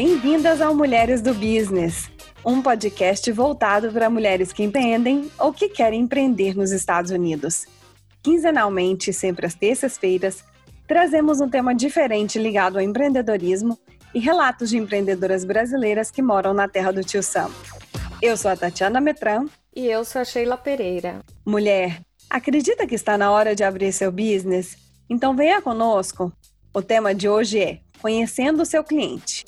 Bem-vindas 0.00 0.60
ao 0.60 0.76
Mulheres 0.76 1.20
do 1.20 1.34
Business, 1.34 2.08
um 2.46 2.62
podcast 2.62 3.32
voltado 3.32 3.90
para 3.90 4.08
mulheres 4.08 4.52
que 4.52 4.62
empreendem 4.62 5.28
ou 5.36 5.52
que 5.52 5.68
querem 5.68 6.02
empreender 6.02 6.56
nos 6.56 6.70
Estados 6.70 7.10
Unidos. 7.10 7.66
Quinzenalmente, 8.22 9.12
sempre 9.12 9.44
às 9.44 9.56
terças-feiras, 9.56 10.44
trazemos 10.86 11.40
um 11.40 11.48
tema 11.48 11.74
diferente 11.74 12.38
ligado 12.38 12.76
ao 12.76 12.84
empreendedorismo 12.84 13.76
e 14.14 14.20
relatos 14.20 14.70
de 14.70 14.78
empreendedoras 14.78 15.44
brasileiras 15.44 16.12
que 16.12 16.22
moram 16.22 16.54
na 16.54 16.68
terra 16.68 16.92
do 16.92 17.02
tio 17.02 17.20
Sam. 17.20 17.50
Eu 18.22 18.36
sou 18.36 18.52
a 18.52 18.56
Tatiana 18.56 19.00
Metran. 19.00 19.46
E 19.74 19.88
eu 19.88 20.04
sou 20.04 20.22
a 20.22 20.24
Sheila 20.24 20.56
Pereira. 20.56 21.18
Mulher, 21.44 22.02
acredita 22.30 22.86
que 22.86 22.94
está 22.94 23.18
na 23.18 23.32
hora 23.32 23.52
de 23.52 23.64
abrir 23.64 23.92
seu 23.92 24.12
business? 24.12 24.76
Então 25.10 25.34
venha 25.34 25.60
conosco. 25.60 26.32
O 26.72 26.80
tema 26.80 27.12
de 27.12 27.28
hoje 27.28 27.58
é 27.58 27.80
Conhecendo 28.00 28.62
o 28.62 28.64
seu 28.64 28.84
cliente. 28.84 29.44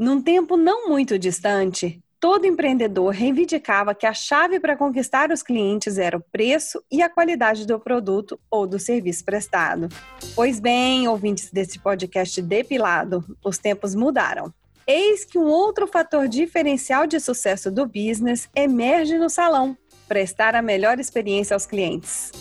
Num 0.00 0.22
tempo 0.22 0.56
não 0.56 0.88
muito 0.88 1.18
distante, 1.18 2.00
todo 2.18 2.46
empreendedor 2.46 3.12
reivindicava 3.12 3.94
que 3.94 4.06
a 4.06 4.14
chave 4.14 4.58
para 4.58 4.74
conquistar 4.74 5.30
os 5.30 5.42
clientes 5.42 5.98
era 5.98 6.16
o 6.16 6.24
preço 6.32 6.82
e 6.90 7.02
a 7.02 7.10
qualidade 7.10 7.66
do 7.66 7.78
produto 7.78 8.40
ou 8.50 8.66
do 8.66 8.78
serviço 8.78 9.22
prestado. 9.22 9.90
Pois 10.34 10.58
bem, 10.58 11.06
ouvintes 11.06 11.50
desse 11.50 11.78
podcast 11.78 12.40
depilado, 12.40 13.22
os 13.44 13.58
tempos 13.58 13.94
mudaram. 13.94 14.50
Eis 14.86 15.26
que 15.26 15.36
um 15.36 15.48
outro 15.48 15.86
fator 15.86 16.26
diferencial 16.26 17.06
de 17.06 17.20
sucesso 17.20 17.70
do 17.70 17.84
business 17.84 18.48
emerge 18.56 19.18
no 19.18 19.28
salão: 19.28 19.76
prestar 20.08 20.54
a 20.54 20.62
melhor 20.62 20.98
experiência 20.98 21.52
aos 21.52 21.66
clientes. 21.66 22.32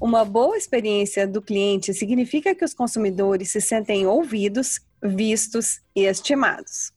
Uma 0.00 0.24
boa 0.24 0.56
experiência 0.56 1.26
do 1.26 1.42
cliente 1.42 1.92
significa 1.92 2.54
que 2.54 2.64
os 2.64 2.72
consumidores 2.72 3.50
se 3.50 3.60
sentem 3.60 4.06
ouvidos, 4.06 4.78
vistos 5.02 5.80
e 5.94 6.04
estimados. 6.04 6.92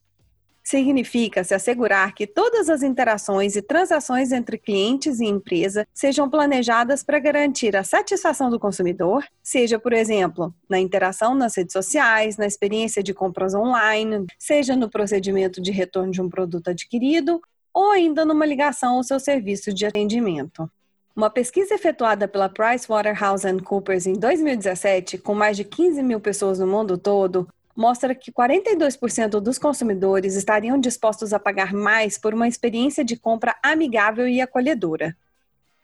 Significa 0.63 1.43
se 1.43 1.55
assegurar 1.55 2.13
que 2.13 2.27
todas 2.27 2.69
as 2.69 2.83
interações 2.83 3.55
e 3.55 3.61
transações 3.61 4.31
entre 4.31 4.55
clientes 4.55 5.19
e 5.19 5.25
empresa 5.25 5.87
sejam 5.93 6.29
planejadas 6.29 7.01
para 7.01 7.17
garantir 7.17 7.75
a 7.75 7.83
satisfação 7.83 8.51
do 8.51 8.59
consumidor, 8.59 9.25
seja, 9.41 9.79
por 9.79 9.93
exemplo, 9.93 10.53
na 10.69 10.79
interação 10.79 11.33
nas 11.33 11.57
redes 11.57 11.73
sociais, 11.73 12.37
na 12.37 12.45
experiência 12.45 13.01
de 13.01 13.15
compras 13.15 13.55
online, 13.55 14.27
seja 14.37 14.75
no 14.75 14.89
procedimento 14.89 15.59
de 15.59 15.71
retorno 15.71 16.11
de 16.11 16.21
um 16.21 16.29
produto 16.29 16.67
adquirido 16.69 17.41
ou 17.73 17.91
ainda 17.91 18.23
numa 18.23 18.45
ligação 18.45 18.97
ao 18.97 19.03
seu 19.03 19.19
serviço 19.19 19.73
de 19.73 19.87
atendimento. 19.87 20.69
Uma 21.15 21.29
pesquisa 21.29 21.73
efetuada 21.73 22.27
pela 22.27 22.47
PricewaterhouseCoopers 22.47 24.05
em 24.05 24.13
2017, 24.13 25.17
com 25.17 25.33
mais 25.33 25.57
de 25.57 25.63
15 25.63 26.01
mil 26.03 26.19
pessoas 26.19 26.59
no 26.59 26.67
mundo 26.67 26.97
todo, 26.97 27.47
mostra 27.79 28.13
que 28.13 28.29
42% 28.29 29.39
dos 29.39 29.57
consumidores 29.57 30.35
estariam 30.35 30.77
dispostos 30.77 31.31
a 31.31 31.39
pagar 31.39 31.71
mais 31.71 32.17
por 32.17 32.33
uma 32.33 32.45
experiência 32.45 33.05
de 33.05 33.15
compra 33.15 33.57
amigável 33.63 34.27
e 34.27 34.41
acolhedora. 34.41 35.15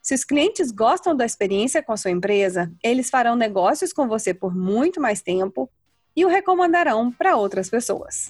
Se 0.01 0.13
os 0.13 0.25
clientes 0.25 0.71
gostam 0.71 1.15
da 1.15 1.25
experiência 1.25 1.81
com 1.81 1.93
a 1.93 1.97
sua 1.97 2.11
empresa, 2.11 2.69
eles 2.83 3.09
farão 3.09 3.37
negócios 3.37 3.93
com 3.93 4.09
você 4.09 4.33
por 4.33 4.53
muito 4.53 4.99
mais 4.99 5.21
tempo 5.21 5.71
e 6.13 6.25
o 6.25 6.27
recomendarão 6.27 7.13
para 7.13 7.37
outras 7.37 7.69
pessoas. 7.69 8.29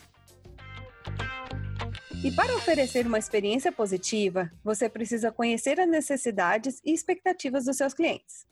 E 2.24 2.32
para 2.32 2.56
oferecer 2.56 3.08
uma 3.08 3.18
experiência 3.18 3.72
positiva, 3.72 4.52
você 4.64 4.88
precisa 4.88 5.32
conhecer 5.32 5.80
as 5.80 5.90
necessidades 5.90 6.80
e 6.86 6.94
expectativas 6.94 7.66
dos 7.66 7.78
seus 7.78 7.96
clientes. 7.96 8.46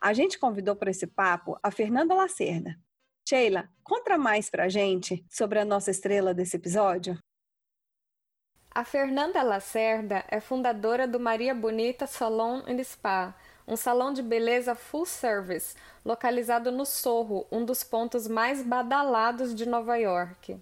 A 0.00 0.12
gente 0.12 0.40
convidou 0.40 0.74
para 0.74 0.90
esse 0.90 1.06
papo 1.06 1.56
a 1.62 1.70
Fernanda 1.70 2.14
Lacerda, 2.14 2.76
Sheila, 3.26 3.70
conta 3.82 4.18
mais 4.18 4.50
pra 4.50 4.68
gente 4.68 5.24
sobre 5.30 5.58
a 5.58 5.64
nossa 5.64 5.90
estrela 5.90 6.34
desse 6.34 6.56
episódio. 6.56 7.18
A 8.70 8.84
Fernanda 8.84 9.42
Lacerda 9.42 10.24
é 10.28 10.40
fundadora 10.40 11.08
do 11.08 11.18
Maria 11.18 11.54
Bonita 11.54 12.06
Salon 12.06 12.62
and 12.68 12.84
Spa, 12.84 13.34
um 13.66 13.76
salão 13.76 14.12
de 14.12 14.22
beleza 14.22 14.74
full 14.74 15.06
service, 15.06 15.74
localizado 16.04 16.70
no 16.70 16.84
Sorro, 16.84 17.46
um 17.50 17.64
dos 17.64 17.82
pontos 17.82 18.28
mais 18.28 18.62
badalados 18.62 19.54
de 19.54 19.66
Nova 19.66 19.96
York. 19.96 20.60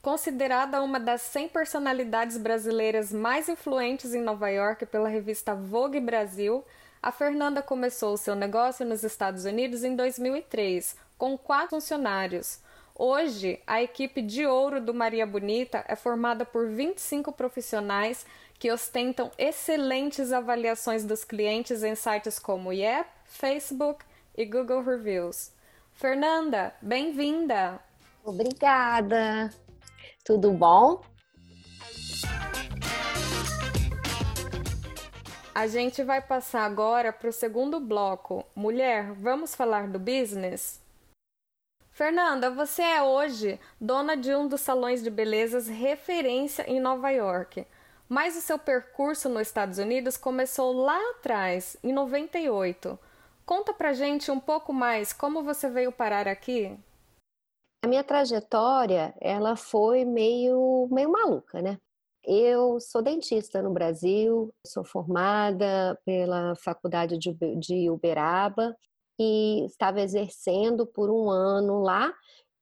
Considerada 0.00 0.80
uma 0.82 1.00
das 1.00 1.22
100 1.22 1.48
personalidades 1.48 2.36
brasileiras 2.36 3.12
mais 3.12 3.48
influentes 3.48 4.14
em 4.14 4.20
Nova 4.20 4.48
York 4.50 4.86
pela 4.86 5.08
revista 5.08 5.52
Vogue 5.52 5.98
Brasil, 5.98 6.64
a 7.02 7.10
Fernanda 7.10 7.60
começou 7.60 8.16
seu 8.16 8.36
negócio 8.36 8.86
nos 8.86 9.02
Estados 9.02 9.44
Unidos 9.44 9.82
em 9.82 9.96
2003, 9.96 10.96
com 11.22 11.38
quatro 11.38 11.76
funcionários. 11.76 12.58
Hoje, 12.96 13.62
a 13.64 13.80
equipe 13.80 14.20
de 14.20 14.44
ouro 14.44 14.80
do 14.80 14.92
Maria 14.92 15.24
Bonita 15.24 15.84
é 15.86 15.94
formada 15.94 16.44
por 16.44 16.68
25 16.68 17.30
profissionais 17.30 18.26
que 18.58 18.72
ostentam 18.72 19.30
excelentes 19.38 20.32
avaliações 20.32 21.04
dos 21.04 21.22
clientes 21.22 21.84
em 21.84 21.94
sites 21.94 22.40
como 22.40 22.72
Yelp, 22.72 23.06
Facebook 23.24 24.04
e 24.36 24.44
Google 24.44 24.82
Reviews. 24.82 25.52
Fernanda, 25.92 26.74
bem-vinda! 26.82 27.78
Obrigada! 28.24 29.54
Tudo 30.24 30.50
bom? 30.50 31.02
A 35.54 35.68
gente 35.68 36.02
vai 36.02 36.20
passar 36.20 36.64
agora 36.64 37.12
para 37.12 37.28
o 37.28 37.32
segundo 37.32 37.78
bloco. 37.78 38.44
Mulher, 38.56 39.12
vamos 39.12 39.54
falar 39.54 39.86
do 39.86 40.00
business? 40.00 40.81
Fernanda, 42.02 42.50
você 42.50 42.82
é 42.82 43.00
hoje 43.00 43.60
dona 43.80 44.16
de 44.16 44.34
um 44.34 44.48
dos 44.48 44.60
salões 44.60 45.04
de 45.04 45.08
belezas 45.08 45.68
referência 45.68 46.68
em 46.68 46.80
Nova 46.80 47.10
York. 47.10 47.64
Mas 48.08 48.36
o 48.36 48.40
seu 48.40 48.58
percurso 48.58 49.28
nos 49.28 49.42
Estados 49.42 49.78
Unidos 49.78 50.16
começou 50.16 50.72
lá 50.72 50.98
atrás, 51.10 51.76
em 51.80 51.92
98. 51.92 52.98
Conta 53.46 53.72
pra 53.72 53.92
gente 53.92 54.32
um 54.32 54.40
pouco 54.40 54.72
mais 54.72 55.12
como 55.12 55.44
você 55.44 55.70
veio 55.70 55.92
parar 55.92 56.26
aqui. 56.26 56.76
A 57.84 57.86
minha 57.86 58.02
trajetória, 58.02 59.14
ela 59.20 59.54
foi 59.54 60.04
meio, 60.04 60.88
meio 60.90 61.08
maluca, 61.08 61.62
né? 61.62 61.78
Eu 62.24 62.80
sou 62.80 63.00
dentista 63.00 63.62
no 63.62 63.72
Brasil, 63.72 64.52
sou 64.66 64.84
formada 64.84 65.96
pela 66.04 66.56
Faculdade 66.56 67.16
de 67.16 67.88
Uberaba 67.88 68.76
e 69.22 69.66
estava 69.66 70.00
exercendo 70.00 70.86
por 70.86 71.10
um 71.10 71.30
ano 71.30 71.80
lá, 71.80 72.12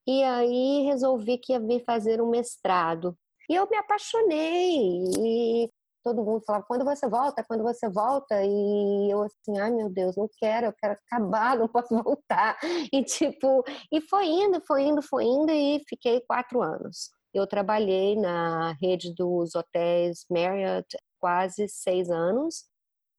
e 0.06 0.22
aí 0.24 0.82
resolvi 0.84 1.38
que 1.38 1.52
ia 1.52 1.60
vir 1.60 1.84
fazer 1.84 2.20
um 2.20 2.30
mestrado. 2.30 3.16
E 3.48 3.54
eu 3.54 3.68
me 3.68 3.76
apaixonei, 3.76 5.04
e 5.18 5.70
todo 6.02 6.24
mundo 6.24 6.42
falava, 6.44 6.64
quando 6.66 6.84
você 6.84 7.08
volta, 7.08 7.44
quando 7.44 7.62
você 7.62 7.88
volta, 7.88 8.42
e 8.44 9.10
eu 9.10 9.22
assim, 9.22 9.58
ai 9.58 9.70
meu 9.70 9.90
Deus, 9.90 10.16
não 10.16 10.28
quero, 10.38 10.66
eu 10.66 10.72
quero 10.72 10.94
acabar, 10.94 11.56
não 11.58 11.68
posso 11.68 11.94
voltar. 12.02 12.58
E 12.92 13.02
tipo, 13.04 13.64
e 13.92 14.00
foi 14.00 14.26
indo, 14.26 14.60
foi 14.66 14.82
indo, 14.84 15.02
foi 15.02 15.24
indo, 15.24 15.50
e 15.52 15.82
fiquei 15.88 16.20
quatro 16.22 16.62
anos. 16.62 17.10
Eu 17.32 17.46
trabalhei 17.46 18.16
na 18.16 18.72
rede 18.80 19.14
dos 19.14 19.54
hotéis 19.54 20.24
Marriott 20.30 20.96
quase 21.20 21.68
seis 21.68 22.10
anos, 22.10 22.64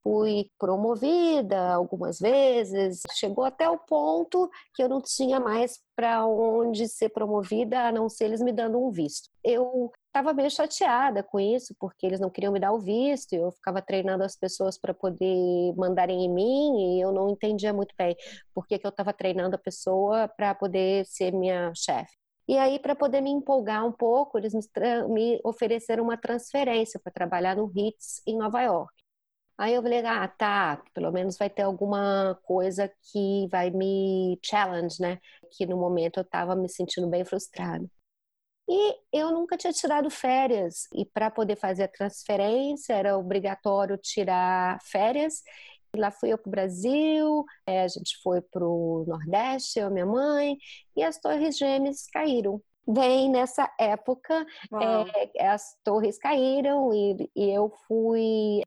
fui 0.03 0.50
promovida 0.59 1.73
algumas 1.73 2.19
vezes, 2.19 3.01
chegou 3.13 3.45
até 3.45 3.69
o 3.69 3.78
ponto 3.78 4.50
que 4.73 4.84
eu 4.84 4.89
não 4.89 5.01
tinha 5.01 5.39
mais 5.39 5.79
para 5.95 6.25
onde 6.25 6.88
ser 6.88 7.09
promovida, 7.09 7.88
a 7.88 7.91
não 7.91 8.09
ser 8.09 8.25
eles 8.25 8.41
me 8.41 8.51
dando 8.51 8.79
um 8.79 8.90
visto. 8.90 9.29
Eu 9.44 9.91
estava 10.07 10.34
meio 10.34 10.50
chateada 10.51 11.23
com 11.23 11.40
isso, 11.40 11.75
porque 11.79 12.06
eles 12.06 12.19
não 12.19 12.29
queriam 12.29 12.51
me 12.51 12.59
dar 12.59 12.73
o 12.73 12.79
visto, 12.79 13.34
eu 13.34 13.51
ficava 13.51 13.81
treinando 13.81 14.23
as 14.23 14.35
pessoas 14.35 14.78
para 14.78 14.93
poder 14.93 15.73
mandarem 15.78 16.26
em 16.26 16.34
mim, 16.34 16.97
e 16.97 17.02
eu 17.02 17.11
não 17.11 17.29
entendia 17.29 17.73
muito 17.73 17.93
bem 17.97 18.16
por 18.53 18.67
que, 18.67 18.78
que 18.78 18.85
eu 18.85 18.90
estava 18.90 19.14
treinando 19.14 19.55
a 19.55 19.59
pessoa 19.59 20.28
para 20.28 20.53
poder 20.55 21.05
ser 21.05 21.31
minha 21.31 21.72
chefe. 21.76 22.22
E 22.47 22.58
aí, 22.58 22.79
para 22.79 22.96
poder 22.96 23.22
me 23.22 23.29
empolgar 23.29 23.85
um 23.85 23.91
pouco, 23.91 24.37
eles 24.37 24.53
me, 24.53 24.61
me 25.08 25.40
ofereceram 25.43 26.03
uma 26.03 26.17
transferência 26.17 26.99
para 27.02 27.11
trabalhar 27.11 27.55
no 27.55 27.67
HITS 27.67 28.22
em 28.28 28.37
Nova 28.37 28.61
York. 28.61 28.91
Aí 29.58 29.74
eu 29.76 29.82
falei, 29.82 30.03
ah, 30.06 30.28
tá, 30.28 30.84
pelo 30.94 31.12
menos 31.12 31.38
vai 31.38 31.50
ter 31.50 31.62
alguma 31.64 32.40
coisa 32.44 32.92
que 33.12 33.48
vai 33.52 33.70
me 33.70 34.40
challenge, 34.44 35.00
né? 35.00 35.20
Que 35.52 35.66
no 35.66 35.78
momento 35.78 36.20
eu 36.20 36.24
tava 36.26 36.56
me 36.56 36.68
sentindo 36.70 37.08
bem 37.08 37.24
frustrada. 37.24 37.86
E 38.68 38.96
eu 39.12 39.32
nunca 39.32 39.58
tinha 39.58 39.74
tirado 39.74 40.09
férias. 40.09 40.88
E 40.94 41.06
para 41.06 41.30
poder 41.30 41.58
fazer 41.58 41.84
a 41.84 41.88
transferência, 41.88 42.94
era 42.94 43.18
obrigatório 43.18 43.98
tirar 43.98 44.80
férias. 44.84 45.44
E 45.96 46.00
lá 46.00 46.09
fui 46.09 46.32
eu 46.32 46.38
para 46.38 46.48
o 46.48 46.52
Brasil, 46.52 47.46
é, 47.68 47.84
a 47.84 47.88
gente 47.88 48.18
foi 48.24 48.42
para 48.42 48.66
o 48.66 49.03
Nordeste, 49.08 49.80
eu 49.80 49.90
e 49.90 49.92
minha 49.92 50.06
mãe, 50.06 50.58
e 50.96 51.03
as 51.03 51.20
Torres 51.20 51.58
Gêmeas 51.58 52.08
caíram 52.08 52.62
bem 52.88 53.30
nessa 53.30 53.72
época 53.80 54.46
é, 55.36 55.48
as 55.48 55.78
torres 55.84 56.18
caíram 56.18 56.94
e, 56.94 57.30
e 57.36 57.50
eu 57.50 57.72
fui 57.88 58.62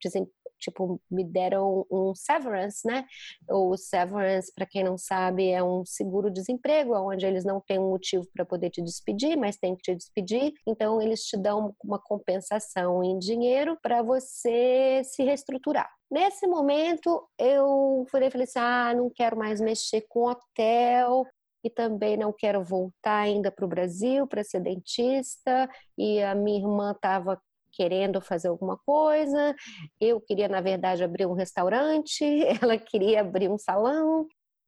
tipo, 0.59 1.01
me 1.11 1.25
deram 1.25 1.87
um 1.91 2.15
severance, 2.15 2.87
né? 2.87 3.05
O 3.49 3.77
severance, 3.77 4.53
para 4.55 4.67
quem 4.67 4.85
não 4.85 4.97
sabe, 4.97 5.51
é 5.51 5.63
um 5.63 5.85
seguro-desemprego, 5.85 6.95
onde 6.95 7.27
eles 7.27 7.45
não 7.45 7.61
têm 7.61 7.79
um 7.79 7.91
motivo 7.91 8.27
para 8.33 8.45
poder 8.45 8.71
te 8.71 8.83
despedir, 8.83 9.37
mas 9.37 9.57
tem 9.57 9.75
que 9.77 9.83
te 9.83 9.95
despedir. 9.95 10.53
Então, 10.67 11.01
eles 11.01 11.25
te 11.25 11.37
dão 11.37 11.75
uma 11.83 11.99
compensação 11.99 13.03
em 13.03 13.19
dinheiro 13.19 13.79
para 13.83 14.03
você 14.03 15.03
se 15.05 15.23
reestruturar. 15.23 15.91
Nesse 16.11 16.47
momento, 16.47 17.29
eu 17.39 18.07
falei, 18.11 18.31
falei 18.31 18.45
assim: 18.45 18.59
ah, 18.59 18.95
não 18.95 19.11
quero 19.11 19.37
mais 19.37 19.61
mexer 19.61 20.05
com 20.09 20.29
hotel, 20.29 21.27
e 21.65 21.71
também 21.71 22.17
não 22.17 22.31
quero 22.33 22.63
voltar 22.63 23.21
ainda 23.21 23.51
para 23.51 23.65
o 23.65 23.69
Brasil 23.69 24.27
para 24.27 24.45
ser 24.45 24.61
dentista. 24.61 25.69
E 25.97 26.23
a 26.23 26.35
minha 26.35 26.59
irmã 26.59 26.93
estava 26.93 27.41
querendo 27.77 28.21
fazer 28.21 28.49
alguma 28.49 28.77
coisa, 28.79 29.55
eu 30.01 30.21
queria, 30.21 30.49
na 30.49 30.61
verdade, 30.61 31.05
abrir 31.05 31.27
um 31.27 31.33
restaurante, 31.35 32.25
ela 32.63 32.79
queria 32.79 33.21
abrir 33.21 33.49
um 33.49 33.59
salão. 33.59 34.27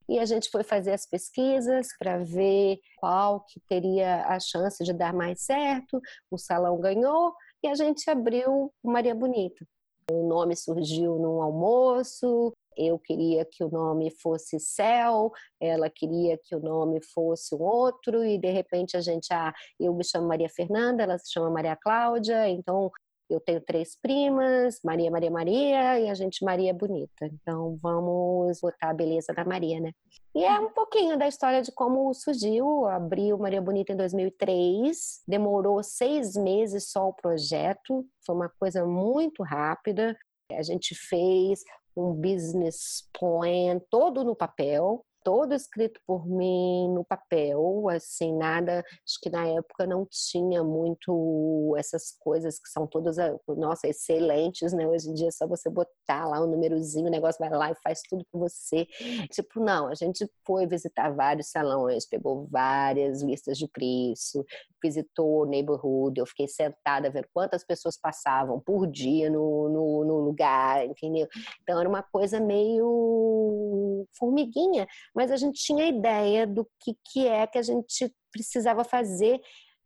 E 0.09 0.21
a 0.21 0.25
gente 0.25 0.49
foi 0.51 0.63
fazer 0.63 0.93
as 0.93 1.05
pesquisas 1.05 1.89
para 1.99 2.19
ver 2.19 2.79
qual 2.99 3.41
que 3.41 3.61
teria 3.69 4.25
a 4.27 4.39
chance 4.39 4.85
de 4.85 4.93
dar 4.93 5.13
mais 5.13 5.43
certo. 5.43 6.01
O 6.31 6.39
salão 6.39 6.79
ganhou 6.79 7.35
e 7.63 7.67
a 7.67 7.75
gente 7.75 8.09
abriu 8.09 8.73
Maria 8.85 9.15
Bonita. 9.15 9.67
O 10.09 10.29
nome 10.29 10.55
surgiu 10.55 11.19
num 11.19 11.43
almoço, 11.43 12.53
eu 12.77 12.99
queria 12.99 13.45
que 13.45 13.65
o 13.65 13.71
nome 13.71 14.11
fosse 14.23 14.59
Céu, 14.61 15.33
ela 15.61 15.89
queria 15.89 16.39
que 16.43 16.55
o 16.55 16.61
nome 16.61 17.01
fosse 17.03 17.55
um 17.55 17.63
outro, 17.63 18.25
e 18.25 18.39
de 18.39 18.51
repente 18.51 18.97
a 18.97 19.01
gente, 19.01 19.33
ah, 19.33 19.53
eu 19.79 19.95
me 19.95 20.05
chamo 20.05 20.29
Maria 20.29 20.49
Fernanda, 20.49 21.03
ela 21.03 21.19
se 21.19 21.33
chama 21.33 21.51
Maria 21.51 21.77
Cláudia, 21.77 22.49
então 22.49 22.91
eu 23.29 23.41
tenho 23.41 23.61
três 23.61 23.97
primas, 24.01 24.79
Maria, 24.85 25.11
Maria, 25.11 25.31
Maria, 25.31 26.01
e 26.01 26.09
a 26.09 26.15
gente 26.15 26.45
Maria 26.45 26.73
Bonita. 26.73 27.27
Então 27.27 27.79
vamos 27.83 28.61
botar 28.61 28.91
a 28.91 28.95
beleza 28.95 29.33
da 29.35 29.45
Maria, 29.45 29.81
né? 29.81 29.93
E 30.35 30.45
é 30.45 30.59
um 30.61 30.71
pouquinho 30.71 31.19
da 31.19 31.27
história 31.27 31.63
de 31.63 31.73
como 31.73 32.13
surgiu. 32.15 32.87
Abriu 32.87 33.39
Maria 33.39 33.61
Bonita 33.61 33.93
em 33.93 33.97
2003, 33.97 35.23
demorou 35.27 35.83
seis 35.83 36.35
meses 36.35 36.91
só 36.91 37.09
o 37.09 37.15
projeto, 37.15 38.07
foi 38.25 38.35
uma 38.35 38.51
coisa 38.61 38.85
muito 38.85 39.43
rápida. 39.43 40.17
A 40.53 40.63
gente 40.63 40.95
fez 40.95 41.65
um 41.97 42.15
business 42.15 43.09
plan 43.19 43.81
todo 43.89 44.25
no 44.25 44.37
papel, 44.37 45.06
todo 45.27 45.55
escrito 45.55 46.01
por 46.07 46.25
mim 46.25 46.89
no 46.95 47.05
papel, 47.05 47.89
assim, 47.89 48.33
nada, 48.33 48.79
acho 48.79 49.19
que 49.21 49.29
na 49.29 49.45
época 49.45 49.85
não 49.85 50.07
tinha 50.09 50.63
muito 50.63 51.75
essas 51.77 52.13
coisas 52.21 52.61
que 52.61 52.69
são 52.69 52.87
todas, 52.87 53.19
ah, 53.19 53.37
nossa, 53.49 53.89
excelentes, 53.89 54.73
né? 54.73 54.87
Hoje 54.87 55.11
em 55.11 55.15
dia 55.15 55.27
é 55.27 55.31
só 55.33 55.45
você 55.45 55.69
botar 55.69 56.29
lá 56.29 56.41
um 56.41 56.47
númerozinho, 56.47 57.09
o 57.09 57.11
negócio 57.11 57.41
vai 57.41 57.51
lá 57.51 57.73
e 57.73 57.75
faz 57.83 58.03
tudo 58.09 58.25
por 58.31 58.39
você. 58.39 58.87
Tipo, 59.33 59.59
não, 59.59 59.89
a 59.89 59.97
gente 59.97 60.31
foi 60.47 60.65
visitar 60.65 61.11
vários 61.11 61.49
salões, 61.49 62.07
pegou 62.07 62.47
várias 62.49 63.21
listas 63.21 63.59
de 63.59 63.67
preço, 63.67 64.45
visitou 64.81 65.43
o 65.43 65.45
neighborhood, 65.45 66.21
eu 66.21 66.27
fiquei 66.27 66.47
sentada 66.47 67.11
vendo 67.11 67.27
quantas 67.35 67.65
pessoas 67.65 67.99
passavam 67.99 68.61
por 68.61 68.87
dia 68.87 69.29
no, 69.29 69.69
no, 69.69 70.05
no 70.05 70.21
lugar, 70.21 70.87
entendeu? 70.87 71.27
Então 71.63 71.81
era 71.81 71.89
uma 71.89 72.05
coisa 72.05 72.39
meio 72.39 74.07
formiguinha, 74.17 74.87
mas 75.17 75.33
a 75.33 75.37
gente 75.37 75.59
tinha 75.63 75.89
ideia 75.89 76.47
do 76.47 76.69
que, 76.79 76.95
que 77.11 77.27
é 77.27 77.47
que 77.47 77.57
a 77.57 77.63
gente 77.63 78.15
precisava 78.31 78.85
fazer, 78.85 79.41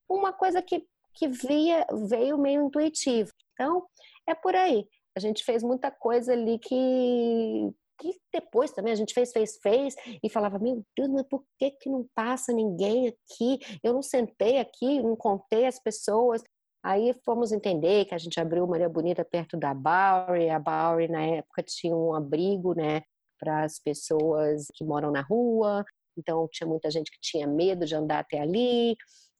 uma 0.09 0.32
coisa 0.32 0.61
que, 0.61 0.85
que 1.15 1.29
via, 1.29 1.87
veio 2.09 2.37
meio 2.37 2.67
intuitivo. 2.67 3.31
Então, 3.53 3.87
é 4.27 4.35
por 4.35 4.56
aí. 4.56 4.85
A 5.17 5.21
gente 5.21 5.44
fez 5.44 5.62
muita 5.62 5.88
coisa 5.88 6.32
ali 6.32 6.59
que, 6.59 7.73
que 8.00 8.21
depois 8.32 8.73
também 8.73 8.93
a 8.93 8.97
gente 8.97 9.15
fez, 9.15 9.31
fez, 9.31 9.56
fez 9.62 9.94
e 10.21 10.29
falava, 10.29 10.59
meu 10.59 10.85
Deus, 10.97 11.09
mas 11.09 11.23
por 11.29 11.44
que, 11.56 11.71
que 11.71 11.88
não 11.88 12.05
passa 12.12 12.53
ninguém 12.53 13.06
aqui? 13.06 13.61
Eu 13.85 13.93
não 13.93 14.03
sentei 14.03 14.59
aqui, 14.59 15.00
não 15.00 15.15
contei 15.15 15.65
as 15.65 15.79
pessoas. 15.79 16.43
Aí 16.82 17.15
fomos 17.25 17.53
entender 17.53 18.06
que 18.06 18.15
a 18.15 18.19
gente 18.19 18.41
abriu 18.41 18.67
Maria 18.67 18.88
Bonita 18.88 19.25
perto 19.25 19.56
da 19.56 19.75
Bowery, 19.75 20.49
a 20.49 20.59
Bowery 20.59 21.09
na 21.09 21.23
época 21.23 21.62
tinha 21.62 21.94
um 21.94 22.15
abrigo, 22.15 22.75
né, 22.75 23.03
para 23.40 23.64
as 23.64 23.78
pessoas 23.78 24.66
que 24.75 24.84
moram 24.84 25.10
na 25.10 25.22
rua. 25.22 25.84
Então 26.16 26.46
tinha 26.52 26.69
muita 26.69 26.90
gente 26.90 27.10
que 27.10 27.19
tinha 27.20 27.46
medo 27.46 27.87
de 27.87 27.94
andar 27.94 28.20
até 28.20 28.40
ali. 28.40 28.94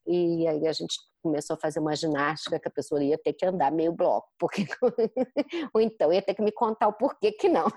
E 0.07 0.47
aí 0.47 0.67
a 0.67 0.73
gente 0.73 0.95
começou 1.21 1.55
a 1.55 1.59
fazer 1.59 1.79
uma 1.79 1.95
ginástica 1.95 2.59
que 2.59 2.67
a 2.67 2.71
pessoa 2.71 3.03
ia 3.03 3.17
ter 3.17 3.33
que 3.33 3.45
andar 3.45 3.71
meio 3.71 3.93
bloco, 3.93 4.27
porque 4.39 4.65
ou 5.73 5.79
então 5.79 6.11
ia 6.11 6.21
ter 6.21 6.33
que 6.33 6.41
me 6.41 6.51
contar 6.51 6.87
o 6.87 6.93
porquê 6.93 7.31
que 7.31 7.47
não. 7.47 7.67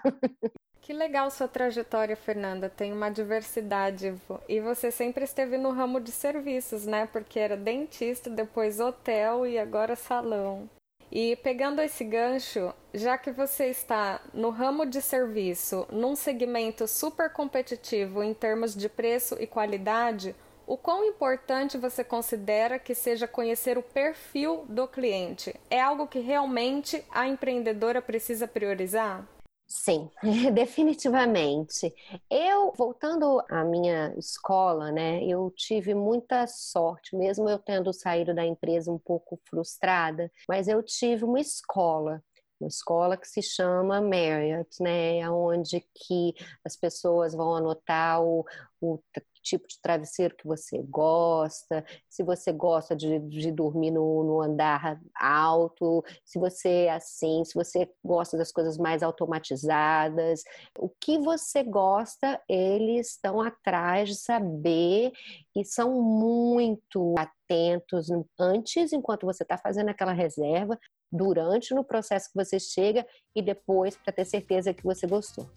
Que 0.81 0.93
legal 0.93 1.31
sua 1.31 1.49
trajetória, 1.49 2.15
Fernanda. 2.15 2.69
Tem 2.69 2.93
uma 2.93 3.09
diversidade. 3.09 4.15
E 4.47 4.61
você 4.61 4.91
sempre 4.91 5.25
esteve 5.25 5.57
no 5.57 5.71
ramo 5.71 5.99
de 5.99 6.13
serviços, 6.13 6.85
né? 6.85 7.07
Porque 7.07 7.39
era 7.39 7.57
dentista, 7.57 8.29
depois 8.29 8.81
hotel 8.81 9.47
e 9.47 9.59
agora 9.59 9.97
salão. 9.97 10.69
E 11.15 11.37
pegando 11.37 11.81
esse 11.81 12.03
gancho, 12.03 12.75
já 12.93 13.17
que 13.17 13.31
você 13.31 13.67
está 13.67 14.21
no 14.35 14.51
ramo 14.51 14.85
de 14.85 15.01
serviço, 15.01 15.87
num 15.89 16.17
segmento 16.17 16.89
super 16.89 17.31
competitivo 17.31 18.21
em 18.21 18.35
termos 18.35 18.75
de 18.75 18.89
preço 18.89 19.37
e 19.39 19.47
qualidade, 19.47 20.35
o 20.67 20.77
quão 20.77 21.05
importante 21.05 21.79
você 21.79 22.03
considera 22.03 22.81
que 22.81 22.97
seja 22.97 23.29
conhecer 23.29 23.79
o 23.79 23.83
perfil 23.83 24.65
do 24.69 24.89
cliente? 24.89 25.55
É 25.71 25.81
algo 25.81 26.09
que 26.09 26.19
realmente 26.19 27.05
a 27.13 27.29
empreendedora 27.29 28.03
precisa 28.03 28.49
priorizar? 28.49 29.25
Sim, 29.67 30.11
definitivamente. 30.55 31.93
Eu, 32.31 32.73
voltando 32.77 33.43
à 33.49 33.65
minha 33.65 34.15
escola, 34.19 34.93
né, 34.93 35.25
eu 35.25 35.51
tive 35.57 35.95
muita 35.95 36.47
sorte, 36.47 37.17
mesmo 37.17 37.49
eu 37.49 37.59
tendo 37.59 37.93
saído 37.93 38.35
da 38.35 38.45
empresa 38.45 38.93
um 38.93 38.99
pouco 38.99 39.41
frustrada, 39.49 40.31
mas 40.49 40.69
eu 40.69 40.83
tive 40.83 41.25
uma 41.25 41.41
escola 41.41 42.23
uma 42.61 42.69
escola 42.69 43.17
que 43.17 43.27
se 43.29 43.43
chama 43.43 44.01
Marriott, 44.01 44.81
né, 44.81 45.29
onde 45.29 45.81
que 45.93 46.33
as 46.65 46.77
pessoas 46.77 47.35
vão 47.35 47.55
anotar 47.57 48.23
o, 48.23 48.45
o 48.81 48.99
tipo 49.45 49.69
de 49.69 49.81
travesseiro 49.81 50.35
que 50.35 50.47
você 50.47 50.83
gosta, 50.83 51.85
se 52.09 52.25
você 52.25 52.51
gosta 52.51 52.97
de, 52.97 53.21
de 53.21 53.53
dormir 53.53 53.91
no, 53.91 54.25
no, 54.25 54.41
andar 54.41 54.99
alto, 55.15 56.03
se 56.25 56.39
você 56.39 56.87
é 56.87 56.93
assim, 56.93 57.45
se 57.45 57.55
você 57.55 57.89
gosta 58.03 58.37
das 58.37 58.51
coisas 58.51 58.79
mais 58.79 59.03
automatizadas. 59.03 60.43
O 60.79 60.89
que 60.89 61.19
você 61.19 61.63
gosta, 61.63 62.41
eles 62.49 63.11
estão 63.11 63.41
atrás 63.41 64.09
de 64.09 64.17
saber 64.17 65.13
e 65.55 65.65
são 65.65 66.03
muito 66.03 67.15
atentos 67.19 68.09
antes, 68.41 68.93
enquanto 68.93 69.27
você 69.27 69.43
está 69.43 69.59
fazendo 69.59 69.91
aquela 69.91 70.13
reserva, 70.13 70.79
durante 71.13 71.73
no 71.75 71.85
processo 71.85 72.29
que 72.29 72.35
você 72.35 72.59
chega 72.59 73.07
e 73.37 73.41
depois 73.41 73.97
para 73.97 74.13
ter 74.13 74.25
certeza 74.25 74.75
que 74.75 74.83
você 74.83 75.07
gostou. 75.07 75.49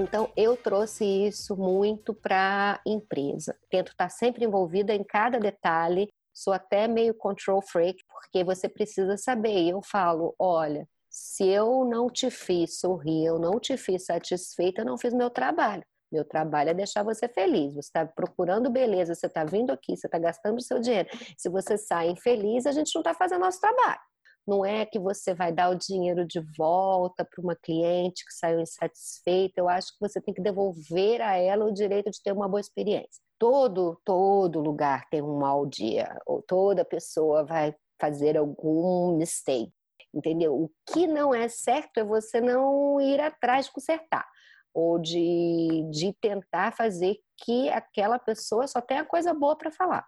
Então, 0.00 0.32
eu 0.34 0.56
trouxe 0.56 1.04
isso 1.04 1.54
muito 1.54 2.14
para 2.14 2.80
a 2.80 2.90
empresa. 2.90 3.54
Tento 3.68 3.92
estar 3.92 4.08
sempre 4.08 4.46
envolvida 4.46 4.94
em 4.94 5.04
cada 5.04 5.38
detalhe, 5.38 6.08
sou 6.32 6.54
até 6.54 6.88
meio 6.88 7.12
control 7.12 7.60
freak, 7.60 8.02
porque 8.08 8.42
você 8.42 8.66
precisa 8.66 9.18
saber. 9.18 9.68
Eu 9.68 9.82
falo: 9.82 10.34
olha, 10.38 10.88
se 11.10 11.46
eu 11.46 11.84
não 11.84 12.08
te 12.08 12.30
fiz 12.30 12.80
sorrir, 12.80 13.26
eu 13.26 13.38
não 13.38 13.60
te 13.60 13.76
fiz 13.76 14.06
satisfeita, 14.06 14.80
eu 14.80 14.86
não 14.86 14.96
fiz 14.96 15.12
meu 15.12 15.28
trabalho. 15.28 15.84
Meu 16.10 16.24
trabalho 16.24 16.70
é 16.70 16.74
deixar 16.74 17.02
você 17.02 17.28
feliz. 17.28 17.74
Você 17.74 17.80
está 17.80 18.06
procurando 18.06 18.70
beleza, 18.70 19.14
você 19.14 19.26
está 19.26 19.44
vindo 19.44 19.70
aqui, 19.70 19.96
você 19.96 20.06
está 20.06 20.18
gastando 20.18 20.56
o 20.56 20.62
seu 20.62 20.80
dinheiro. 20.80 21.10
Se 21.36 21.50
você 21.50 21.76
sai 21.76 22.08
infeliz, 22.08 22.64
a 22.64 22.72
gente 22.72 22.90
não 22.94 23.00
está 23.00 23.12
fazendo 23.12 23.42
nosso 23.42 23.60
trabalho. 23.60 24.00
Não 24.46 24.64
é 24.64 24.84
que 24.86 24.98
você 24.98 25.34
vai 25.34 25.52
dar 25.52 25.70
o 25.70 25.74
dinheiro 25.74 26.26
de 26.26 26.40
volta 26.56 27.24
para 27.24 27.42
uma 27.42 27.54
cliente 27.54 28.24
que 28.24 28.32
saiu 28.32 28.60
insatisfeita. 28.60 29.60
Eu 29.60 29.68
acho 29.68 29.88
que 29.88 30.00
você 30.00 30.20
tem 30.20 30.34
que 30.34 30.42
devolver 30.42 31.20
a 31.20 31.36
ela 31.36 31.66
o 31.66 31.72
direito 31.72 32.10
de 32.10 32.22
ter 32.22 32.32
uma 32.32 32.48
boa 32.48 32.60
experiência. 32.60 33.22
Todo, 33.38 34.00
todo 34.04 34.60
lugar 34.60 35.06
tem 35.10 35.22
um 35.22 35.38
mau 35.38 35.66
dia, 35.66 36.14
ou 36.26 36.42
toda 36.42 36.84
pessoa 36.84 37.44
vai 37.44 37.74
fazer 38.00 38.36
algum 38.36 39.16
mistake, 39.16 39.72
entendeu? 40.12 40.54
O 40.54 40.70
que 40.92 41.06
não 41.06 41.34
é 41.34 41.48
certo 41.48 41.98
é 41.98 42.04
você 42.04 42.40
não 42.40 43.00
ir 43.00 43.20
atrás 43.20 43.66
de 43.66 43.72
consertar, 43.72 44.26
ou 44.74 44.98
de, 44.98 45.86
de 45.90 46.12
tentar 46.20 46.72
fazer 46.72 47.18
que 47.38 47.70
aquela 47.70 48.18
pessoa 48.18 48.66
só 48.66 48.80
tenha 48.80 49.04
coisa 49.04 49.32
boa 49.32 49.56
para 49.56 49.70
falar 49.70 50.06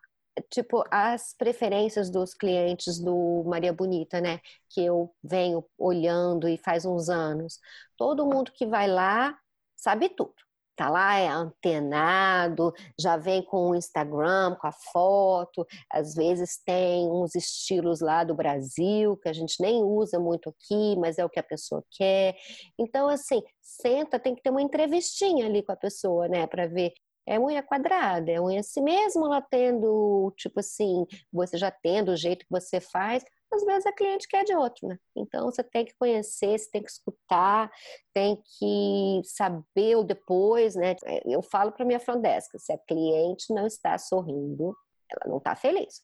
tipo, 0.51 0.85
as 0.91 1.35
preferências 1.37 2.11
dos 2.11 2.35
clientes 2.35 2.99
do 2.99 3.43
Maria 3.47 3.73
Bonita, 3.73 4.21
né? 4.21 4.41
Que 4.71 4.85
eu 4.85 5.15
venho 5.23 5.65
olhando 5.79 6.49
e 6.49 6.57
faz 6.59 6.85
uns 6.85 7.09
anos. 7.09 7.59
Todo 7.97 8.27
mundo 8.27 8.53
que 8.53 8.67
vai 8.67 8.89
lá 8.89 9.37
sabe 9.77 10.09
tudo. 10.11 10.35
tá 10.77 10.89
lá 10.89 11.19
é 11.19 11.29
antenado, 11.29 12.73
já 12.99 13.17
vem 13.17 13.43
com 13.43 13.71
o 13.71 13.75
Instagram, 13.75 14.57
com 14.57 14.67
a 14.67 14.73
foto, 14.73 15.67
às 15.91 16.15
vezes 16.15 16.59
tem 16.65 17.07
uns 17.11 17.35
estilos 17.35 18.01
lá 18.01 18.25
do 18.25 18.35
Brasil 18.35 19.17
que 19.19 19.29
a 19.29 19.33
gente 19.33 19.61
nem 19.61 19.83
usa 19.83 20.19
muito 20.19 20.49
aqui, 20.51 20.97
mas 20.99 21.19
é 21.19 21.25
o 21.25 21.29
que 21.31 21.39
a 21.39 21.43
pessoa 21.43 21.85
quer. 21.91 22.35
Então, 22.79 23.09
assim, 23.09 23.43
senta, 23.61 24.19
tem 24.19 24.35
que 24.35 24.43
ter 24.43 24.51
uma 24.51 24.63
entrevistinha 24.63 25.47
ali 25.47 25.63
com 25.63 25.73
a 25.73 25.77
pessoa, 25.77 26.27
né, 26.29 26.47
para 26.47 26.67
ver 26.67 26.93
é 27.27 27.39
unha 27.39 27.63
quadrada, 27.63 28.31
é 28.31 28.41
unha 28.41 28.61
assim 28.61 28.83
mesmo 28.83 29.27
ela 29.27 29.41
tendo, 29.41 30.33
tipo 30.37 30.61
assim, 30.61 31.07
você 31.33 31.57
já 31.57 31.71
tendo 31.71 32.13
o 32.13 32.17
jeito 32.17 32.45
que 32.45 32.51
você 32.51 32.81
faz, 32.81 33.25
às 33.53 33.65
vezes 33.65 33.87
a 33.87 33.93
cliente 33.93 34.27
quer 34.27 34.45
de 34.45 34.55
outro, 34.55 34.89
né? 34.89 34.99
Então 35.15 35.45
você 35.47 35.63
tem 35.63 35.85
que 35.85 35.95
conhecer, 35.95 36.59
você 36.59 36.71
tem 36.71 36.83
que 36.83 36.91
escutar, 36.91 37.71
tem 38.13 38.43
que 38.59 39.21
saber 39.25 39.97
o 39.97 40.05
depois, 40.05 40.75
né? 40.75 40.97
Eu 41.27 41.43
falo 41.43 41.71
para 41.71 41.85
minha 41.85 42.01
frondesca, 42.01 42.59
se 42.59 42.73
a 42.73 42.79
cliente 42.79 43.53
não 43.53 43.67
está 43.67 43.99
sorrindo, 43.99 44.75
ela 45.11 45.31
não 45.31 45.39
está 45.39 45.55
feliz. 45.55 46.03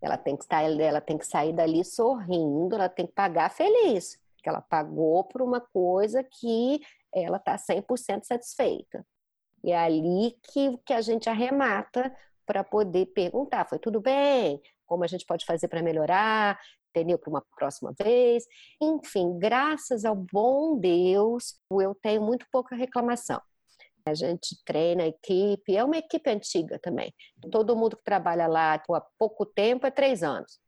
Ela 0.00 0.16
tem 0.16 0.36
que 0.36 0.44
estar, 0.44 0.62
ela 0.62 1.00
tem 1.00 1.18
que 1.18 1.26
sair 1.26 1.52
dali 1.52 1.84
sorrindo, 1.84 2.74
ela 2.74 2.88
tem 2.88 3.06
que 3.06 3.12
pagar 3.12 3.50
feliz, 3.50 4.18
porque 4.34 4.48
ela 4.48 4.62
pagou 4.62 5.24
por 5.24 5.42
uma 5.42 5.60
coisa 5.60 6.22
que 6.22 6.80
ela 7.12 7.36
está 7.36 7.56
100% 7.56 8.24
satisfeita. 8.24 9.04
E 9.62 9.72
é 9.72 9.78
ali 9.78 10.36
que, 10.42 10.76
que 10.84 10.92
a 10.92 11.00
gente 11.00 11.28
arremata 11.28 12.14
para 12.46 12.64
poder 12.64 13.06
perguntar: 13.06 13.68
foi 13.68 13.78
tudo 13.78 14.00
bem? 14.00 14.60
Como 14.86 15.04
a 15.04 15.06
gente 15.06 15.24
pode 15.24 15.44
fazer 15.44 15.68
para 15.68 15.82
melhorar? 15.82 16.58
Entendeu? 16.90 17.18
Para 17.18 17.30
uma 17.30 17.44
próxima 17.56 17.94
vez. 18.02 18.44
Enfim, 18.80 19.38
graças 19.38 20.04
ao 20.04 20.16
bom 20.16 20.78
Deus, 20.78 21.54
eu 21.70 21.94
tenho 21.94 22.22
muito 22.22 22.44
pouca 22.50 22.74
reclamação. 22.74 23.40
A 24.04 24.14
gente 24.14 24.56
treina 24.64 25.04
a 25.04 25.06
equipe, 25.06 25.76
é 25.76 25.84
uma 25.84 25.98
equipe 25.98 26.28
antiga 26.30 26.78
também. 26.80 27.14
Todo 27.52 27.76
mundo 27.76 27.96
que 27.96 28.02
trabalha 28.02 28.46
lá 28.46 28.74
há 28.74 29.00
pouco 29.18 29.46
tempo 29.46 29.86
é 29.86 29.90
três 29.90 30.22
anos. 30.22 30.58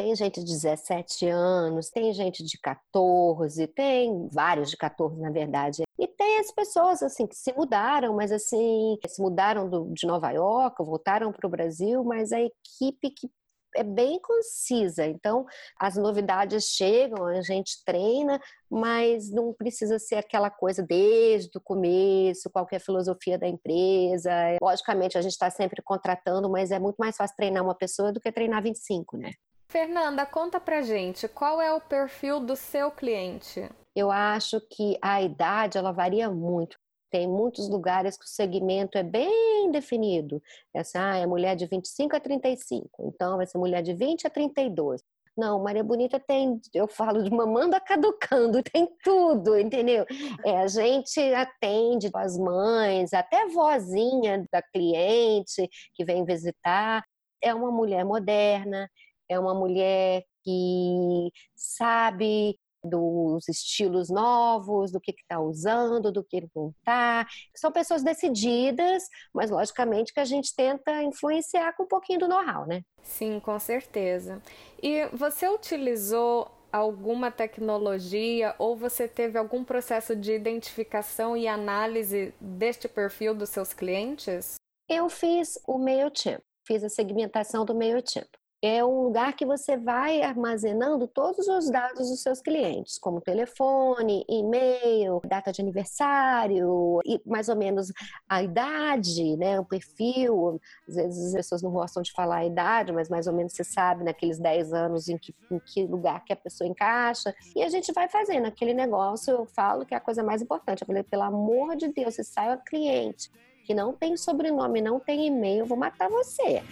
Tem 0.00 0.16
gente 0.16 0.42
de 0.42 0.46
17 0.46 1.28
anos, 1.28 1.90
tem 1.90 2.10
gente 2.14 2.42
de 2.42 2.58
14, 2.58 3.66
tem 3.66 4.30
vários 4.32 4.70
de 4.70 4.76
14, 4.78 5.20
na 5.20 5.30
verdade. 5.30 5.82
E 5.98 6.08
tem 6.08 6.38
as 6.38 6.50
pessoas, 6.50 7.02
assim, 7.02 7.26
que 7.26 7.36
se 7.36 7.52
mudaram, 7.52 8.16
mas, 8.16 8.32
assim, 8.32 8.96
se 9.06 9.20
mudaram 9.20 9.68
do, 9.68 9.92
de 9.92 10.06
Nova 10.06 10.30
York, 10.30 10.82
voltaram 10.82 11.30
para 11.30 11.46
o 11.46 11.50
Brasil, 11.50 12.02
mas 12.02 12.32
a 12.32 12.40
equipe 12.40 13.10
que 13.10 13.30
é 13.76 13.84
bem 13.84 14.18
concisa. 14.22 15.04
Então, 15.04 15.44
as 15.78 15.96
novidades 15.96 16.64
chegam, 16.64 17.26
a 17.26 17.42
gente 17.42 17.84
treina, 17.84 18.40
mas 18.70 19.30
não 19.30 19.52
precisa 19.52 19.98
ser 19.98 20.14
aquela 20.14 20.48
coisa 20.48 20.82
desde 20.82 21.58
o 21.58 21.60
começo, 21.60 22.48
qualquer 22.48 22.80
filosofia 22.80 23.36
da 23.36 23.46
empresa. 23.46 24.32
Logicamente, 24.62 25.18
a 25.18 25.20
gente 25.20 25.32
está 25.32 25.50
sempre 25.50 25.82
contratando, 25.82 26.48
mas 26.48 26.70
é 26.70 26.78
muito 26.78 26.96
mais 26.96 27.18
fácil 27.18 27.36
treinar 27.36 27.62
uma 27.62 27.74
pessoa 27.74 28.10
do 28.10 28.18
que 28.18 28.32
treinar 28.32 28.62
25, 28.62 29.18
né? 29.18 29.32
Fernanda, 29.70 30.26
conta 30.26 30.58
pra 30.58 30.82
gente, 30.82 31.28
qual 31.28 31.60
é 31.60 31.72
o 31.72 31.80
perfil 31.80 32.40
do 32.40 32.56
seu 32.56 32.90
cliente? 32.90 33.70
Eu 33.94 34.10
acho 34.10 34.60
que 34.68 34.98
a 35.00 35.22
idade 35.22 35.78
ela 35.78 35.92
varia 35.92 36.28
muito. 36.28 36.76
Tem 37.08 37.28
muitos 37.28 37.68
lugares 37.68 38.18
que 38.18 38.24
o 38.24 38.28
segmento 38.28 38.98
é 38.98 39.04
bem 39.04 39.70
definido. 39.70 40.42
Essa 40.74 41.12
ah, 41.12 41.16
é 41.18 41.24
mulher 41.24 41.54
de 41.54 41.66
25 41.66 42.16
a 42.16 42.20
35, 42.20 42.90
então 43.14 43.36
vai 43.36 43.46
ser 43.46 43.58
mulher 43.58 43.80
de 43.80 43.94
20 43.94 44.26
a 44.26 44.30
32. 44.30 45.02
Não, 45.36 45.62
Maria 45.62 45.84
Bonita 45.84 46.18
tem, 46.18 46.60
eu 46.74 46.88
falo 46.88 47.22
de 47.22 47.30
mamanda 47.30 47.78
caducando, 47.80 48.60
tem 48.74 48.88
tudo, 49.04 49.56
entendeu? 49.56 50.04
É, 50.44 50.62
a 50.62 50.66
gente 50.66 51.20
atende 51.32 52.10
as 52.12 52.36
mães, 52.36 53.12
até 53.12 53.46
vozinha 53.46 54.44
da 54.52 54.60
cliente 54.60 55.70
que 55.94 56.04
vem 56.04 56.24
visitar. 56.24 57.04
É 57.40 57.54
uma 57.54 57.70
mulher 57.70 58.04
moderna, 58.04 58.90
é 59.30 59.38
uma 59.38 59.54
mulher 59.54 60.24
que 60.42 61.30
sabe 61.54 62.58
dos 62.82 63.46
estilos 63.48 64.08
novos, 64.08 64.90
do 64.90 65.00
que 65.00 65.12
está 65.12 65.38
usando, 65.38 66.10
do 66.10 66.24
que 66.24 66.48
não 66.54 66.74
está. 66.78 67.26
São 67.54 67.70
pessoas 67.70 68.02
decididas, 68.02 69.04
mas 69.32 69.50
logicamente 69.50 70.12
que 70.12 70.20
a 70.20 70.24
gente 70.24 70.54
tenta 70.54 71.02
influenciar 71.02 71.74
com 71.76 71.84
um 71.84 71.88
pouquinho 71.88 72.20
do 72.20 72.28
know-how, 72.28 72.66
né? 72.66 72.82
Sim, 73.02 73.38
com 73.38 73.58
certeza. 73.58 74.42
E 74.82 75.06
você 75.12 75.48
utilizou 75.48 76.50
alguma 76.72 77.30
tecnologia 77.30 78.54
ou 78.58 78.76
você 78.76 79.06
teve 79.06 79.38
algum 79.38 79.62
processo 79.62 80.16
de 80.16 80.32
identificação 80.32 81.36
e 81.36 81.46
análise 81.46 82.32
deste 82.40 82.88
perfil 82.88 83.34
dos 83.34 83.50
seus 83.50 83.72
clientes? 83.72 84.54
Eu 84.88 85.08
fiz 85.08 85.58
o 85.66 85.78
MailChimp, 85.78 86.40
fiz 86.66 86.82
a 86.82 86.88
segmentação 86.88 87.64
do 87.64 87.74
MailChimp 87.74 88.39
é 88.62 88.84
um 88.84 89.04
lugar 89.04 89.34
que 89.34 89.46
você 89.46 89.76
vai 89.76 90.20
armazenando 90.20 91.08
todos 91.08 91.48
os 91.48 91.70
dados 91.70 92.10
dos 92.10 92.22
seus 92.22 92.42
clientes, 92.42 92.98
como 92.98 93.20
telefone, 93.20 94.24
e-mail, 94.28 95.20
data 95.26 95.50
de 95.50 95.62
aniversário, 95.62 97.00
e 97.06 97.20
mais 97.24 97.48
ou 97.48 97.56
menos 97.56 97.90
a 98.28 98.42
idade, 98.42 99.36
né, 99.36 99.58
o 99.58 99.64
perfil. 99.64 100.60
Às 100.86 100.94
vezes 100.94 101.26
as 101.28 101.32
pessoas 101.32 101.62
não 101.62 101.70
gostam 101.70 102.02
de 102.02 102.12
falar 102.12 102.38
a 102.38 102.44
idade, 102.44 102.92
mas 102.92 103.08
mais 103.08 103.26
ou 103.26 103.32
menos 103.32 103.54
você 103.54 103.64
sabe 103.64 104.04
naqueles 104.04 104.38
10 104.38 104.74
anos 104.74 105.08
em 105.08 105.16
que, 105.16 105.34
em 105.50 105.58
que 105.58 105.86
lugar 105.86 106.22
que 106.24 106.32
a 106.32 106.36
pessoa 106.36 106.68
encaixa. 106.68 107.34
E 107.56 107.62
a 107.62 107.68
gente 107.70 107.92
vai 107.92 108.08
fazendo 108.08 108.46
aquele 108.46 108.74
negócio, 108.74 109.32
eu 109.32 109.46
falo 109.46 109.86
que 109.86 109.94
é 109.94 109.96
a 109.96 110.00
coisa 110.00 110.22
mais 110.22 110.42
importante. 110.42 110.82
Eu 110.82 110.86
falei, 110.86 111.02
pelo 111.02 111.22
amor 111.22 111.76
de 111.76 111.88
Deus, 111.88 112.14
se 112.14 112.24
sai 112.24 112.52
a 112.52 112.58
cliente 112.58 113.30
que 113.64 113.74
não 113.74 113.94
tem 113.94 114.16
sobrenome, 114.16 114.82
não 114.82 114.98
tem 115.00 115.26
e-mail, 115.26 115.60
eu 115.60 115.66
vou 115.66 115.78
matar 115.78 116.08
você. 116.10 116.62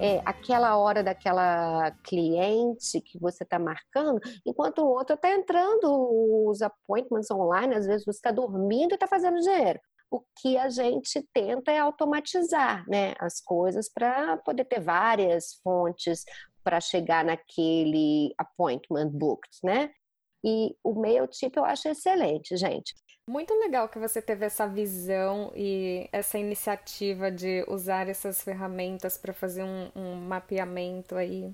É, 0.00 0.20
aquela 0.24 0.76
hora 0.76 1.02
daquela 1.02 1.90
cliente 2.02 3.00
que 3.00 3.18
você 3.18 3.44
está 3.44 3.58
marcando, 3.58 4.20
enquanto 4.44 4.78
o 4.78 4.88
outro 4.88 5.14
está 5.14 5.30
entrando 5.30 6.48
os 6.48 6.60
appointments 6.62 7.30
online, 7.30 7.74
às 7.74 7.86
vezes 7.86 8.04
você 8.04 8.18
está 8.18 8.30
dormindo 8.30 8.92
e 8.92 8.94
está 8.94 9.06
fazendo 9.06 9.40
dinheiro. 9.40 9.78
O 10.10 10.20
que 10.40 10.56
a 10.56 10.68
gente 10.68 11.26
tenta 11.32 11.72
é 11.72 11.78
automatizar 11.78 12.84
né, 12.88 13.14
as 13.18 13.40
coisas 13.40 13.88
para 13.92 14.36
poder 14.38 14.64
ter 14.64 14.80
várias 14.80 15.60
fontes 15.62 16.24
para 16.62 16.80
chegar 16.80 17.24
naquele 17.24 18.32
appointment 18.38 19.10
booked, 19.10 19.58
né? 19.62 19.90
E 20.44 20.76
o 20.84 20.94
MailChimp 20.94 21.56
eu 21.56 21.64
acho 21.64 21.88
excelente, 21.88 22.56
gente. 22.56 22.94
Muito 23.26 23.54
legal 23.54 23.88
que 23.88 23.98
você 23.98 24.20
teve 24.20 24.44
essa 24.44 24.66
visão 24.66 25.50
e 25.56 26.08
essa 26.12 26.38
iniciativa 26.38 27.30
de 27.30 27.64
usar 27.68 28.08
essas 28.08 28.42
ferramentas 28.42 29.16
para 29.16 29.32
fazer 29.32 29.62
um, 29.62 29.90
um, 29.96 30.14
mapeamento 30.14 31.16
aí. 31.16 31.50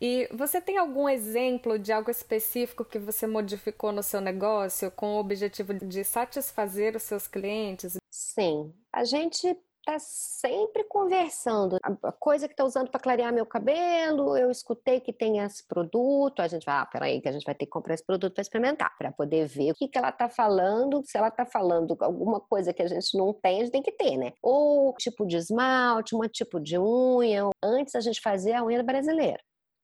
E 0.00 0.28
você 0.32 0.60
tem 0.60 0.76
algum 0.76 1.08
exemplo 1.08 1.78
de 1.78 1.92
algo 1.92 2.10
específico 2.10 2.84
que 2.84 2.98
você 2.98 3.26
modificou 3.26 3.90
no 3.90 4.02
seu 4.02 4.20
negócio 4.20 4.90
com 4.90 5.16
o 5.16 5.18
objetivo 5.18 5.72
de 5.74 6.04
satisfazer 6.04 6.94
os 6.94 7.02
seus 7.02 7.26
clientes? 7.26 7.96
Sim, 8.10 8.72
a 8.92 9.02
gente 9.02 9.56
está 9.88 9.98
sempre 9.98 10.84
conversando. 10.84 11.78
A 11.82 12.12
coisa 12.12 12.46
que 12.46 12.52
está 12.52 12.64
usando 12.64 12.90
para 12.90 13.00
clarear 13.00 13.32
meu 13.32 13.46
cabelo, 13.46 14.36
eu 14.36 14.50
escutei 14.50 15.00
que 15.00 15.12
tem 15.12 15.38
esse 15.38 15.66
produto. 15.66 16.40
A 16.40 16.48
gente 16.48 16.64
vai, 16.64 16.76
ah, 16.76 16.86
peraí, 16.86 17.20
que 17.20 17.28
a 17.28 17.32
gente 17.32 17.44
vai 17.44 17.54
ter 17.54 17.64
que 17.64 17.70
comprar 17.70 17.94
esse 17.94 18.04
produto 18.04 18.34
para 18.34 18.42
experimentar, 18.42 18.96
para 18.98 19.10
poder 19.10 19.46
ver 19.46 19.72
o 19.72 19.74
que, 19.74 19.88
que 19.88 19.96
ela 19.96 20.10
está 20.10 20.28
falando. 20.28 21.02
Se 21.04 21.16
ela 21.16 21.28
está 21.28 21.46
falando 21.46 21.96
alguma 22.00 22.40
coisa 22.40 22.72
que 22.72 22.82
a 22.82 22.86
gente 22.86 23.16
não 23.16 23.32
tem, 23.32 23.60
a 23.60 23.64
gente 23.64 23.72
tem 23.72 23.82
que 23.82 23.92
ter, 23.92 24.18
né? 24.18 24.34
Ou 24.42 24.94
tipo 24.94 25.26
de 25.26 25.36
esmalte, 25.36 26.14
um 26.14 26.20
tipo 26.28 26.60
de 26.60 26.78
unha. 26.78 27.48
Antes 27.62 27.94
a 27.94 28.00
gente 28.00 28.20
fazia 28.20 28.60
a 28.60 28.64
unha 28.64 28.82
brasileira. 28.82 29.40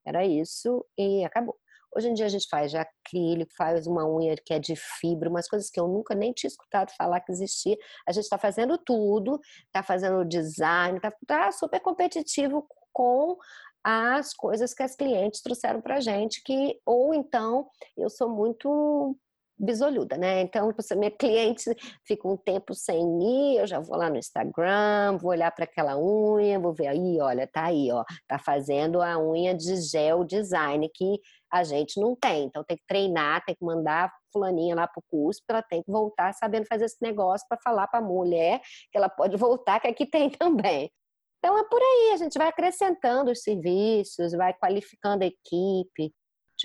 Era 0.07 0.25
isso 0.27 0.85
e 0.99 1.25
acabou. 1.25 1.57
Hoje 1.97 2.09
em 2.09 2.15
dia 2.15 2.27
a 2.27 2.29
gente 2.29 2.49
faz 2.49 2.75
acrílico, 2.75 3.53
faz 3.57 3.87
uma 3.87 4.07
unha 4.07 4.35
que 4.37 4.53
é 4.53 4.59
de 4.59 4.75
fibra, 4.77 5.31
umas 5.31 5.49
coisas 5.49 5.71
que 5.71 5.79
eu 5.79 5.87
nunca 5.87 6.15
nem 6.15 6.33
tinha 6.33 6.49
escutado 6.49 6.91
falar 6.97 7.21
que 7.21 7.31
existia. 7.31 7.77
A 8.07 8.13
gente 8.13 8.25
está 8.25 8.39
fazendo 8.39 8.77
tudo, 8.79 9.41
está 9.67 9.83
fazendo 9.83 10.25
design, 10.25 10.97
está 10.97 11.13
tá 11.27 11.53
super 11.53 11.81
competitivo 11.81 12.67
com 12.93 13.37
as 13.85 14.33
coisas 14.33 14.73
que 14.73 14.83
as 14.83 14.97
clientes 14.97 15.43
trouxeram 15.43 15.81
para 15.81 16.01
gente, 16.01 16.43
que 16.43 16.81
ou 16.87 17.13
então 17.13 17.69
eu 17.97 18.09
sou 18.09 18.31
muito 18.31 19.17
bisolhuda, 19.59 20.17
né? 20.17 20.43
Então, 20.43 20.73
você, 20.77 20.95
minha 20.95 21.11
cliente 21.11 21.65
fica 22.07 22.27
um 22.29 22.37
tempo 22.37 22.75
sem 22.75 23.01
ir, 23.23 23.59
eu 23.59 23.67
já 23.67 23.81
vou 23.81 23.97
lá 23.97 24.11
no 24.11 24.17
Instagram, 24.17 25.17
vou 25.19 25.31
olhar 25.31 25.51
para 25.53 25.65
aquela 25.65 25.97
unha, 25.99 26.59
vou 26.59 26.73
ver 26.73 26.89
aí, 26.89 27.21
olha, 27.21 27.47
tá 27.47 27.65
aí, 27.67 27.91
ó, 27.93 28.05
tá 28.27 28.39
fazendo 28.39 29.01
a 29.01 29.19
unha 29.19 29.55
de 29.55 29.77
gel 29.77 30.25
design 30.25 30.89
que 30.93 31.21
a 31.53 31.63
gente 31.63 32.01
não 32.01 32.17
tem. 32.17 32.45
Então, 32.45 32.65
tem 32.65 32.77
que 32.77 32.85
treinar, 32.87 33.45
tem 33.45 33.55
que 33.55 33.65
mandar 33.65 34.13
fulaninha 34.33 34.75
lá 34.75 34.89
pro 34.89 35.03
curso, 35.09 35.41
ela 35.49 35.63
tem 35.63 35.83
que 35.83 35.91
voltar 35.91 36.33
sabendo 36.35 36.67
fazer 36.67 36.87
esse 36.87 37.01
negócio 37.01 37.47
para 37.49 37.59
falar 37.63 37.87
para 37.87 38.01
a 38.01 38.03
mulher 38.03 38.61
que 38.91 38.99
ela 38.99 39.09
pode 39.09 39.37
voltar, 39.37 39.81
que 39.81 39.87
aqui 39.89 40.05
tem 40.11 40.31
também. 40.31 40.91
Então, 41.39 41.59
é 41.59 41.65
por 41.65 41.81
aí, 41.81 42.13
a 42.15 42.17
gente 42.17 42.39
vai 42.39 42.49
acrescentando 42.49 43.31
os 43.31 43.43
serviços, 43.43 44.33
vai 44.33 44.55
qualificando 44.55 45.25
a 45.25 45.27
equipe, 45.27 46.11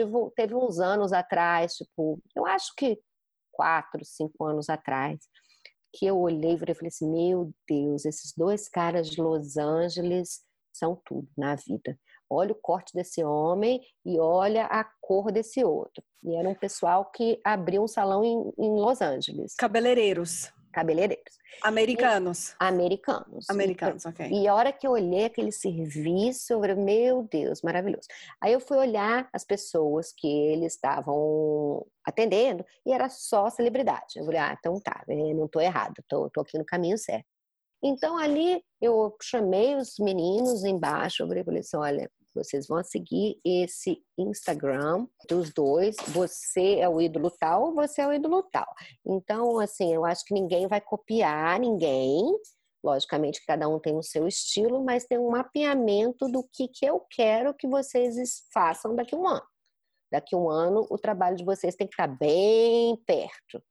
tive, 0.05 0.31
teve 0.35 0.55
uns 0.55 0.79
anos 0.79 1.11
atrás, 1.11 1.73
tipo, 1.73 2.19
eu 2.35 2.45
acho 2.45 2.73
que 2.75 2.99
quatro, 3.51 4.03
cinco 4.05 4.45
anos 4.45 4.69
atrás, 4.69 5.19
que 5.93 6.05
eu 6.05 6.19
olhei 6.19 6.53
e 6.53 6.57
falei 6.57 6.87
assim, 6.87 7.09
meu 7.09 7.51
Deus, 7.67 8.05
esses 8.05 8.33
dois 8.35 8.69
caras 8.69 9.09
de 9.09 9.21
Los 9.21 9.57
Angeles 9.57 10.41
são 10.71 11.01
tudo 11.05 11.27
na 11.37 11.55
vida. 11.55 11.97
Olha 12.29 12.51
o 12.51 12.55
corte 12.55 12.93
desse 12.93 13.23
homem 13.23 13.81
e 14.05 14.19
olha 14.19 14.65
a 14.65 14.83
cor 15.01 15.31
desse 15.31 15.63
outro. 15.63 16.03
E 16.23 16.35
era 16.35 16.47
um 16.47 16.53
pessoal 16.53 17.09
que 17.11 17.41
abriu 17.43 17.83
um 17.83 17.87
salão 17.87 18.23
em, 18.23 18.53
em 18.57 18.71
Los 18.79 19.01
Angeles. 19.01 19.55
Cabeleireiros 19.55 20.51
cabeleireiros. 20.71 21.37
Americanos. 21.63 22.49
E, 22.49 22.55
americanos. 22.59 23.49
Americanos, 23.49 24.05
ok. 24.05 24.29
E 24.29 24.47
a 24.47 24.55
hora 24.55 24.71
que 24.71 24.85
eu 24.85 24.91
olhei 24.91 25.25
aquele 25.25 25.51
serviço, 25.51 26.53
eu 26.53 26.59
falei, 26.59 26.75
meu 26.75 27.23
Deus, 27.23 27.61
maravilhoso. 27.61 28.07
Aí 28.41 28.53
eu 28.53 28.59
fui 28.59 28.77
olhar 28.77 29.29
as 29.33 29.43
pessoas 29.43 30.13
que 30.15 30.27
eles 30.27 30.73
estavam 30.73 31.85
atendendo 32.05 32.65
e 32.85 32.91
era 32.91 33.09
só 33.09 33.49
celebridade. 33.49 34.17
Eu 34.17 34.25
falei, 34.25 34.39
ah, 34.39 34.55
então 34.57 34.79
tá, 34.79 35.03
né, 35.07 35.33
não 35.33 35.47
tô 35.47 35.59
errado, 35.59 35.95
tô, 36.07 36.29
tô 36.29 36.41
aqui 36.41 36.57
no 36.57 36.65
caminho 36.65 36.97
certo. 36.97 37.25
Então 37.83 38.17
ali 38.17 38.61
eu 38.81 39.15
chamei 39.21 39.75
os 39.75 39.95
meninos 39.99 40.63
embaixo, 40.65 41.23
eu 41.23 41.45
falei 41.45 41.61
assim, 41.61 41.77
olha, 41.77 42.11
vocês 42.43 42.67
vão 42.67 42.83
seguir 42.83 43.39
esse 43.45 44.01
Instagram 44.17 45.07
dos 45.27 45.53
dois. 45.53 45.95
Você 46.07 46.79
é 46.79 46.87
o 46.87 47.01
ídolo 47.01 47.29
tal, 47.31 47.73
você 47.73 48.01
é 48.01 48.07
o 48.07 48.13
ídolo 48.13 48.43
tal. 48.43 48.67
Então, 49.05 49.59
assim, 49.59 49.93
eu 49.93 50.05
acho 50.05 50.23
que 50.25 50.33
ninguém 50.33 50.67
vai 50.67 50.81
copiar 50.81 51.59
ninguém. 51.59 52.25
Logicamente, 52.83 53.45
cada 53.45 53.67
um 53.67 53.79
tem 53.79 53.97
o 53.97 54.03
seu 54.03 54.27
estilo, 54.27 54.83
mas 54.83 55.05
tem 55.05 55.17
um 55.17 55.31
mapeamento 55.31 56.27
do 56.29 56.47
que, 56.51 56.67
que 56.67 56.85
eu 56.85 57.01
quero 57.11 57.53
que 57.53 57.67
vocês 57.67 58.15
façam 58.53 58.95
daqui 58.95 59.13
a 59.13 59.17
um 59.17 59.27
ano. 59.27 59.45
Daqui 60.11 60.33
a 60.33 60.37
um 60.37 60.49
ano, 60.49 60.87
o 60.89 60.97
trabalho 60.97 61.35
de 61.35 61.43
vocês 61.43 61.75
tem 61.75 61.85
que 61.85 61.93
estar 61.93 62.07
bem 62.07 62.95
perto 63.05 63.61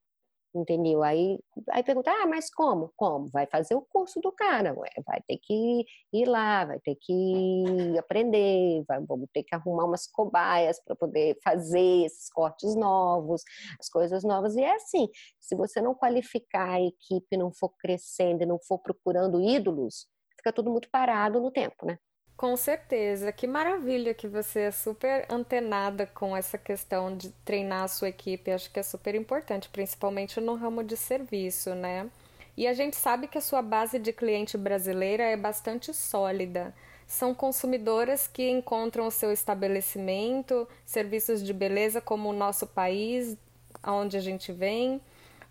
entendeu? 0.55 1.03
Aí, 1.03 1.39
aí 1.71 1.83
pergunta, 1.83 2.11
ah, 2.11 2.27
mas 2.27 2.51
como? 2.51 2.93
Como? 2.97 3.29
Vai 3.29 3.47
fazer 3.47 3.75
o 3.75 3.83
curso 3.83 4.21
do 4.21 4.33
cara, 4.33 4.75
ué, 4.77 4.91
vai 5.07 5.21
ter 5.27 5.39
que 5.39 5.85
ir 6.13 6.27
lá, 6.27 6.65
vai 6.65 6.81
ter 6.81 6.97
que 7.01 7.97
aprender, 7.99 8.85
vai, 8.89 9.01
vamos 9.05 9.29
ter 9.33 9.45
que 9.45 9.55
arrumar 9.55 9.85
umas 9.85 10.07
cobaias 10.07 10.81
para 10.85 10.97
poder 10.97 11.39
fazer 11.45 12.07
esses 12.07 12.31
cortes 12.31 12.75
novos, 12.75 13.43
as 13.79 13.89
coisas 13.89 14.25
novas. 14.25 14.57
E 14.57 14.63
é 14.63 14.75
assim, 14.75 15.09
se 15.39 15.55
você 15.55 15.81
não 15.81 15.95
qualificar 15.95 16.71
a 16.75 16.81
equipe, 16.83 17.37
não 17.37 17.53
for 17.53 17.71
crescendo 17.79 18.43
não 18.47 18.59
for 18.59 18.79
procurando 18.79 19.41
ídolos, 19.41 20.07
fica 20.37 20.53
tudo 20.53 20.71
muito 20.71 20.91
parado 20.91 21.41
no 21.41 21.51
tempo, 21.51 21.87
né? 21.87 21.99
Com 22.39 22.57
certeza. 22.57 23.33
Que 23.33 23.49
maravilha 23.49 24.15
que 24.15 24.29
você 24.29 24.61
é 24.61 24.71
super 24.71 25.27
antenada 25.29 26.07
com 26.07 26.37
essa 26.37 26.57
questão 26.57 27.17
de 27.17 27.31
treinar 27.45 27.83
a 27.83 27.89
sua 27.89 28.11
equipe. 28.11 28.53
Acho 28.53 28.71
que 28.71 28.79
é 28.79 28.83
super 28.85 29.17
importante, 29.17 29.69
principalmente 29.69 30.41
no 30.41 30.55
ramo 30.55 30.85
de 30.85 30.97
serviço, 30.97 31.75
né? 31.75 32.09
E 32.57 32.69
a 32.69 32.73
gente 32.75 32.95
sabe 32.95 33.27
que 33.27 33.39
a 33.39 33.41
sua 33.41 33.61
base 33.61 33.99
de 33.99 34.13
cliente 34.13 34.57
brasileira 34.57 35.25
é 35.25 35.37
bastante 35.37 35.93
sólida. 35.93 36.73
São 37.09 37.35
consumidoras 37.35 38.29
que 38.29 38.49
encontram 38.49 39.09
o 39.09 39.11
seu 39.11 39.33
estabelecimento, 39.33 40.69
serviços 40.87 41.43
de 41.43 41.53
beleza 41.53 42.01
como 42.01 42.29
o 42.29 42.33
nosso 42.33 42.69
país, 42.69 43.37
aonde 43.83 44.17
a 44.17 44.21
gente 44.21 44.53
vem 44.53 45.01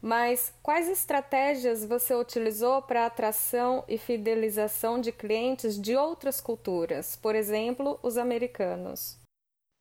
mas 0.02 0.54
quais 0.62 0.88
estratégias 0.88 1.84
você 1.84 2.14
utilizou 2.14 2.82
para 2.82 3.06
atração 3.06 3.84
e 3.88 3.98
fidelização 3.98 5.02
de 5.02 5.12
clientes 5.12 5.80
de 5.80 5.96
outras 5.96 6.40
culturas, 6.40 7.16
por 7.16 7.36
exemplo, 7.36 8.00
os 8.04 8.18
americanos? 8.18 9.20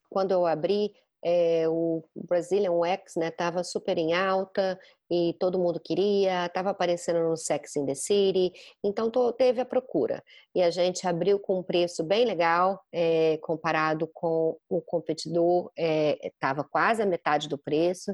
Quando 0.08 0.32
eu 0.32 0.46
abri, 0.46 0.94
é, 1.22 1.68
o 1.68 2.04
Brazilian 2.14 2.72
Wax 2.72 3.16
estava 3.16 3.58
né, 3.58 3.64
super 3.64 3.98
em 3.98 4.14
alta 4.14 4.78
e 5.10 5.34
todo 5.40 5.58
mundo 5.58 5.80
queria, 5.80 6.46
estava 6.46 6.70
aparecendo 6.70 7.20
no 7.20 7.36
Sex 7.36 7.74
in 7.76 7.84
the 7.84 7.94
City, 7.94 8.52
então 8.82 9.10
tô, 9.10 9.32
teve 9.32 9.60
a 9.60 9.64
procura. 9.64 10.22
E 10.54 10.62
a 10.62 10.70
gente 10.70 11.06
abriu 11.06 11.38
com 11.38 11.58
um 11.58 11.62
preço 11.62 12.04
bem 12.04 12.24
legal, 12.24 12.80
é, 12.92 13.38
comparado 13.38 14.08
com 14.14 14.56
o 14.68 14.80
competidor, 14.80 15.70
estava 15.76 16.60
é, 16.62 16.68
quase 16.70 17.02
a 17.02 17.06
metade 17.06 17.48
do 17.48 17.58
preço, 17.58 18.12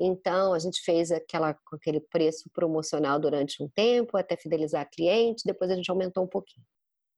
então, 0.00 0.54
a 0.54 0.58
gente 0.58 0.80
fez 0.82 1.12
aquela, 1.12 1.54
aquele 1.70 2.00
preço 2.00 2.48
promocional 2.54 3.20
durante 3.20 3.62
um 3.62 3.68
tempo, 3.68 4.16
até 4.16 4.34
fidelizar 4.34 4.80
a 4.80 4.86
cliente, 4.86 5.42
depois 5.44 5.70
a 5.70 5.74
gente 5.74 5.90
aumentou 5.90 6.24
um 6.24 6.28
pouquinho. 6.28 6.64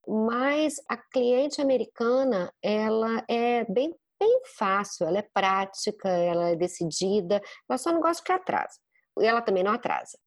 Mas 0.07 0.83
a 0.89 0.97
cliente 0.97 1.61
americana, 1.61 2.53
ela 2.61 3.25
é 3.29 3.65
bem, 3.71 3.95
bem 4.19 4.41
fácil, 4.57 5.07
ela 5.07 5.19
é 5.19 5.29
prática, 5.33 6.09
ela 6.09 6.49
é 6.49 6.57
decidida, 6.57 7.41
ela 7.69 7.79
só 7.79 7.93
não 7.93 8.01
gosta 8.01 8.25
que 8.25 8.33
atrasa. 8.33 8.81
E 9.21 9.27
ela 9.27 9.43
também 9.43 9.63
não 9.63 9.73
atrasa. 9.73 10.19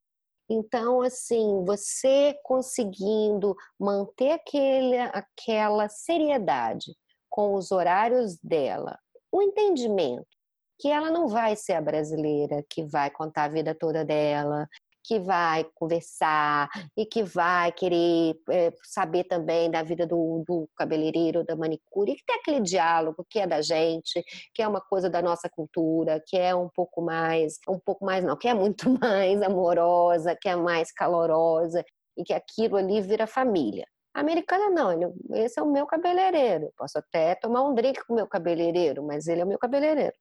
Então, 0.50 1.02
assim, 1.02 1.66
você 1.66 2.40
conseguindo 2.42 3.54
manter 3.78 4.32
aquele, 4.32 4.98
aquela 4.98 5.90
seriedade 5.90 6.96
com 7.30 7.56
os 7.56 7.72
horários 7.72 8.38
dela, 8.42 8.98
o 9.30 9.42
entendimento 9.42 10.35
que 10.80 10.90
ela 10.90 11.10
não 11.10 11.28
vai 11.28 11.56
ser 11.56 11.74
a 11.74 11.82
brasileira 11.82 12.64
que 12.70 12.84
vai 12.84 13.10
contar 13.10 13.46
a 13.46 13.50
vida 13.50 13.74
toda 13.74 14.04
dela, 14.04 14.68
que 15.06 15.20
vai 15.20 15.66
conversar 15.76 16.68
e 16.98 17.06
que 17.06 17.24
vai 17.24 17.72
querer 17.72 18.36
é, 18.50 18.74
saber 18.84 19.26
também 19.26 19.70
da 19.70 19.84
vida 19.84 20.06
do, 20.06 20.44
do 20.48 20.68
cabeleireiro, 20.76 21.44
da 21.44 21.56
manicure, 21.56 22.12
e 22.12 22.16
que 22.16 22.26
tem 22.26 22.36
aquele 22.38 22.60
diálogo 22.62 23.26
que 23.30 23.40
é 23.40 23.48
da 23.48 23.62
gente, 23.62 24.24
que 24.54 24.62
é 24.62 24.68
uma 24.68 24.82
coisa 24.82 25.10
da 25.10 25.22
nossa 25.22 25.48
cultura, 25.48 26.22
que 26.26 26.38
é 26.38 26.56
um 26.56 26.70
pouco 26.70 27.02
mais, 27.02 27.60
um 27.70 27.80
pouco 27.80 28.04
mais 28.04 28.24
não, 28.24 28.36
que 28.36 28.48
é 28.48 28.54
muito 28.54 28.90
mais 29.00 29.42
amorosa, 29.42 30.36
que 30.40 30.50
é 30.50 30.56
mais 30.56 30.92
calorosa 30.92 31.84
e 32.18 32.24
que 32.24 32.34
aquilo 32.34 32.78
ali 32.78 33.02
vira 33.02 33.28
família. 33.28 33.86
A 34.14 34.22
americana 34.22 34.70
não, 34.70 34.92
ele, 34.92 35.14
esse 35.44 35.60
é 35.60 35.64
o 35.64 35.72
meu 35.72 35.86
cabeleireiro. 35.86 36.72
Posso 36.78 36.98
até 36.98 37.36
tomar 37.36 37.64
um 37.64 37.76
drink 37.76 38.04
com 38.06 38.14
o 38.14 38.16
meu 38.16 38.28
cabeleireiro, 38.28 39.04
mas 39.04 39.28
ele 39.28 39.42
é 39.42 39.46
o 39.46 39.48
meu 39.48 39.60
cabeleireiro 39.60 40.16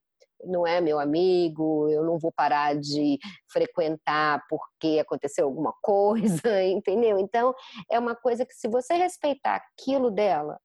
não 0.46 0.66
é 0.66 0.80
meu 0.80 0.98
amigo, 0.98 1.88
eu 1.88 2.04
não 2.04 2.18
vou 2.18 2.32
parar 2.32 2.74
de 2.76 3.18
frequentar 3.50 4.42
porque 4.48 4.98
aconteceu 5.00 5.46
alguma 5.46 5.74
coisa, 5.82 6.62
entendeu? 6.64 7.18
Então, 7.18 7.54
é 7.90 7.98
uma 7.98 8.14
coisa 8.14 8.44
que 8.44 8.54
se 8.54 8.68
você 8.68 8.94
respeitar 8.94 9.56
aquilo 9.56 10.10
dela, 10.10 10.58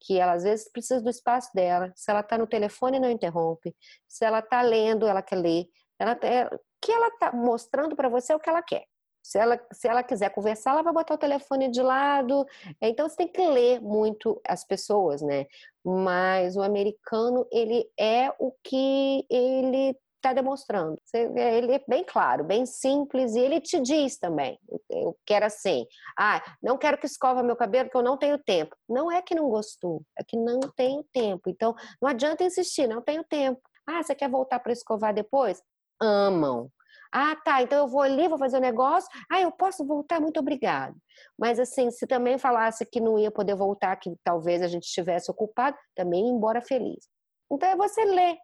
que 0.00 0.18
ela 0.18 0.32
às 0.32 0.42
vezes 0.42 0.70
precisa 0.70 1.00
do 1.00 1.10
espaço 1.10 1.50
dela, 1.54 1.92
se 1.94 2.10
ela 2.10 2.20
está 2.20 2.36
no 2.36 2.46
telefone 2.46 2.98
não 2.98 3.10
interrompe, 3.10 3.74
se 4.08 4.24
ela 4.24 4.40
está 4.40 4.60
lendo, 4.60 5.06
ela 5.06 5.22
quer 5.22 5.36
ler, 5.36 5.66
ela, 5.98 6.18
é, 6.22 6.48
que 6.80 6.90
ela 6.90 7.08
está 7.08 7.32
mostrando 7.32 7.94
para 7.94 8.08
você 8.08 8.32
é 8.32 8.36
o 8.36 8.40
que 8.40 8.50
ela 8.50 8.62
quer. 8.62 8.84
Se 9.22 9.38
ela, 9.38 9.60
se 9.72 9.86
ela 9.86 10.02
quiser 10.02 10.30
conversar, 10.30 10.72
ela 10.72 10.82
vai 10.82 10.92
botar 10.92 11.14
o 11.14 11.18
telefone 11.18 11.70
de 11.70 11.80
lado. 11.80 12.44
Então 12.80 13.08
você 13.08 13.16
tem 13.16 13.28
que 13.28 13.46
ler 13.46 13.80
muito 13.80 14.40
as 14.46 14.64
pessoas, 14.64 15.22
né? 15.22 15.46
Mas 15.84 16.56
o 16.56 16.62
americano, 16.62 17.46
ele 17.50 17.88
é 17.98 18.32
o 18.38 18.52
que 18.62 19.26
ele 19.28 19.96
está 20.22 20.32
demonstrando. 20.32 20.96
Ele 21.12 21.74
é 21.74 21.84
bem 21.88 22.04
claro, 22.04 22.44
bem 22.44 22.64
simples, 22.64 23.34
e 23.34 23.40
ele 23.40 23.60
te 23.60 23.80
diz 23.80 24.16
também. 24.16 24.58
Eu 24.88 25.16
quero 25.26 25.46
assim, 25.46 25.84
ah, 26.16 26.40
não 26.62 26.78
quero 26.78 26.96
que 26.96 27.06
escova 27.06 27.42
meu 27.42 27.56
cabelo 27.56 27.86
porque 27.86 27.98
eu 27.98 28.02
não 28.02 28.16
tenho 28.16 28.38
tempo. 28.38 28.76
Não 28.88 29.10
é 29.10 29.20
que 29.20 29.34
não 29.34 29.48
gostou, 29.50 30.02
é 30.16 30.22
que 30.22 30.36
não 30.36 30.60
tenho 30.76 31.04
tempo. 31.12 31.50
Então, 31.50 31.74
não 32.00 32.08
adianta 32.08 32.44
insistir, 32.44 32.86
não 32.86 33.02
tenho 33.02 33.24
tempo. 33.24 33.60
Ah, 33.84 34.02
você 34.02 34.14
quer 34.14 34.30
voltar 34.30 34.60
para 34.60 34.72
escovar 34.72 35.12
depois? 35.12 35.60
Amam. 36.00 36.70
Ah, 37.12 37.36
tá, 37.36 37.60
então 37.60 37.78
eu 37.78 37.86
vou 37.86 38.00
ali, 38.00 38.26
vou 38.26 38.38
fazer 38.38 38.56
o 38.56 38.58
um 38.58 38.62
negócio. 38.62 39.08
Ah, 39.30 39.40
eu 39.40 39.52
posso 39.52 39.84
voltar, 39.84 40.18
muito 40.18 40.40
obrigado. 40.40 40.96
Mas 41.38 41.60
assim, 41.60 41.90
se 41.90 42.06
também 42.06 42.38
falasse 42.38 42.86
que 42.86 43.00
não 43.00 43.18
ia 43.18 43.30
poder 43.30 43.54
voltar, 43.54 43.94
que 43.96 44.14
talvez 44.24 44.62
a 44.62 44.66
gente 44.66 44.84
estivesse 44.84 45.30
ocupado, 45.30 45.76
também 45.94 46.26
embora 46.26 46.62
feliz. 46.62 47.06
Então 47.50 47.68
é 47.68 47.76
você 47.76 48.02
ler 48.04 48.38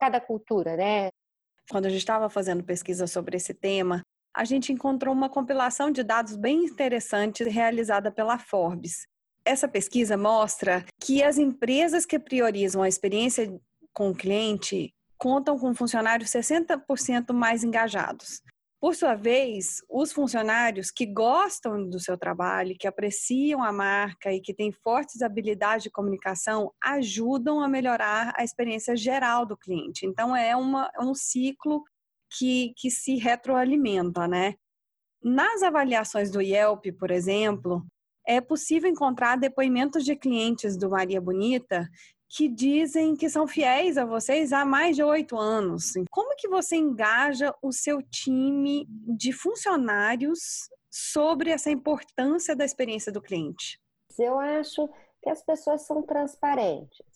cada 0.00 0.20
cultura, 0.20 0.76
né? 0.76 1.10
Quando 1.70 1.86
a 1.86 1.90
gente 1.90 2.00
estava 2.00 2.28
fazendo 2.28 2.64
pesquisa 2.64 3.06
sobre 3.06 3.36
esse 3.36 3.54
tema, 3.54 4.02
a 4.34 4.44
gente 4.44 4.72
encontrou 4.72 5.14
uma 5.14 5.28
compilação 5.28 5.90
de 5.90 6.02
dados 6.02 6.36
bem 6.36 6.64
interessantes 6.64 7.46
realizada 7.46 8.10
pela 8.10 8.38
Forbes. 8.38 9.06
Essa 9.44 9.68
pesquisa 9.68 10.16
mostra 10.16 10.84
que 11.00 11.22
as 11.22 11.38
empresas 11.38 12.04
que 12.04 12.18
priorizam 12.18 12.82
a 12.82 12.88
experiência 12.88 13.48
com 13.92 14.10
o 14.10 14.14
cliente 14.14 14.92
contam 15.18 15.58
com 15.58 15.74
funcionários 15.74 16.30
60% 16.30 17.32
mais 17.32 17.64
engajados. 17.64 18.40
Por 18.80 18.94
sua 18.94 19.16
vez, 19.16 19.82
os 19.90 20.12
funcionários 20.12 20.92
que 20.92 21.04
gostam 21.04 21.88
do 21.88 21.98
seu 21.98 22.16
trabalho, 22.16 22.76
que 22.78 22.86
apreciam 22.86 23.60
a 23.60 23.72
marca 23.72 24.32
e 24.32 24.40
que 24.40 24.54
têm 24.54 24.70
fortes 24.70 25.20
habilidades 25.20 25.82
de 25.82 25.90
comunicação 25.90 26.72
ajudam 26.84 27.60
a 27.60 27.66
melhorar 27.66 28.32
a 28.36 28.44
experiência 28.44 28.96
geral 28.96 29.44
do 29.44 29.56
cliente. 29.56 30.06
Então, 30.06 30.34
é 30.34 30.54
uma, 30.54 30.88
é 30.94 31.00
um 31.00 31.12
ciclo 31.12 31.82
que, 32.38 32.72
que 32.76 32.88
se 32.88 33.16
retroalimenta, 33.16 34.28
né? 34.28 34.54
Nas 35.20 35.64
avaliações 35.64 36.30
do 36.30 36.40
Yelp, 36.40 36.86
por 36.96 37.10
exemplo, 37.10 37.84
é 38.24 38.40
possível 38.40 38.88
encontrar 38.88 39.36
depoimentos 39.36 40.04
de 40.04 40.14
clientes 40.14 40.76
do 40.76 40.90
Maria 40.90 41.20
Bonita 41.20 41.88
que 42.28 42.48
dizem 42.48 43.16
que 43.16 43.30
são 43.30 43.46
fiéis 43.46 43.96
a 43.96 44.04
vocês 44.04 44.52
há 44.52 44.64
mais 44.64 44.94
de 44.94 45.02
oito 45.02 45.36
anos. 45.36 45.94
Como 46.10 46.36
que 46.36 46.48
você 46.48 46.76
engaja 46.76 47.54
o 47.62 47.72
seu 47.72 48.02
time 48.02 48.86
de 48.88 49.32
funcionários 49.32 50.68
sobre 50.90 51.50
essa 51.50 51.70
importância 51.70 52.54
da 52.54 52.64
experiência 52.64 53.10
do 53.10 53.22
cliente? 53.22 53.80
Eu 54.18 54.38
acho 54.38 54.88
que 55.22 55.30
as 55.30 55.42
pessoas 55.42 55.82
são 55.86 56.02
transparentes, 56.02 57.06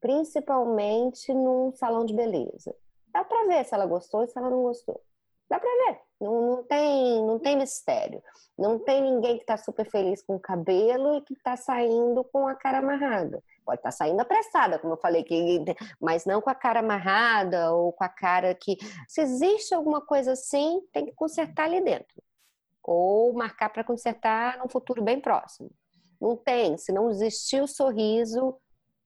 principalmente 0.00 1.32
num 1.32 1.72
salão 1.72 2.04
de 2.04 2.14
beleza. 2.14 2.74
Dá 3.12 3.24
para 3.24 3.46
ver 3.46 3.64
se 3.64 3.74
ela 3.74 3.86
gostou 3.86 4.24
e 4.24 4.28
se 4.28 4.36
ela 4.36 4.50
não 4.50 4.62
gostou. 4.62 5.00
Dá 5.48 5.60
para 5.60 5.70
ver. 5.86 6.00
Não, 6.20 6.42
não, 6.42 6.62
tem, 6.64 7.24
não 7.24 7.38
tem 7.38 7.56
mistério. 7.56 8.22
Não 8.58 8.78
tem 8.78 9.00
ninguém 9.00 9.36
que 9.36 9.42
está 9.42 9.56
super 9.56 9.88
feliz 9.88 10.22
com 10.22 10.36
o 10.36 10.40
cabelo 10.40 11.16
e 11.16 11.22
que 11.22 11.34
está 11.34 11.56
saindo 11.56 12.24
com 12.24 12.48
a 12.48 12.54
cara 12.54 12.78
amarrada. 12.78 13.42
Pode 13.66 13.80
estar 13.80 13.90
tá 13.90 13.96
saindo 13.96 14.20
apressada, 14.20 14.78
como 14.78 14.92
eu 14.94 14.98
falei, 14.98 15.24
que, 15.24 15.64
mas 16.00 16.24
não 16.24 16.40
com 16.40 16.48
a 16.48 16.54
cara 16.54 16.78
amarrada 16.78 17.72
ou 17.72 17.92
com 17.92 18.04
a 18.04 18.08
cara 18.08 18.54
que. 18.54 18.76
Se 19.08 19.20
existe 19.20 19.74
alguma 19.74 20.00
coisa 20.00 20.32
assim, 20.32 20.80
tem 20.92 21.04
que 21.04 21.12
consertar 21.12 21.64
ali 21.64 21.82
dentro. 21.82 22.22
Ou 22.84 23.34
marcar 23.34 23.68
para 23.70 23.82
consertar 23.82 24.58
num 24.58 24.68
futuro 24.68 25.02
bem 25.02 25.20
próximo. 25.20 25.68
Não 26.20 26.36
tem. 26.36 26.78
Se 26.78 26.92
não 26.92 27.10
existir 27.10 27.60
o 27.60 27.66
sorriso, 27.66 28.56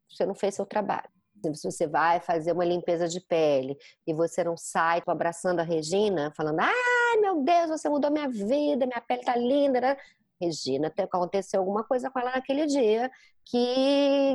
você 0.08 0.26
não 0.26 0.34
fez 0.34 0.54
seu 0.54 0.66
trabalho. 0.66 1.08
Se 1.54 1.70
você 1.70 1.86
vai 1.86 2.20
fazer 2.20 2.52
uma 2.52 2.66
limpeza 2.66 3.08
de 3.08 3.18
pele 3.18 3.78
e 4.06 4.12
você 4.12 4.44
não 4.44 4.58
sai 4.58 5.02
abraçando 5.06 5.60
a 5.60 5.62
Regina, 5.62 6.30
falando: 6.36 6.60
ai 6.60 7.16
meu 7.18 7.42
Deus, 7.42 7.70
você 7.70 7.88
mudou 7.88 8.10
minha 8.10 8.28
vida, 8.28 8.86
minha 8.86 9.00
pele 9.00 9.22
tá 9.22 9.34
linda. 9.34 9.96
Regina, 10.40 10.92
aconteceu 10.98 11.60
alguma 11.60 11.84
coisa 11.84 12.10
com 12.10 12.18
ela 12.18 12.32
naquele 12.32 12.66
dia 12.66 13.10
que, 13.44 13.58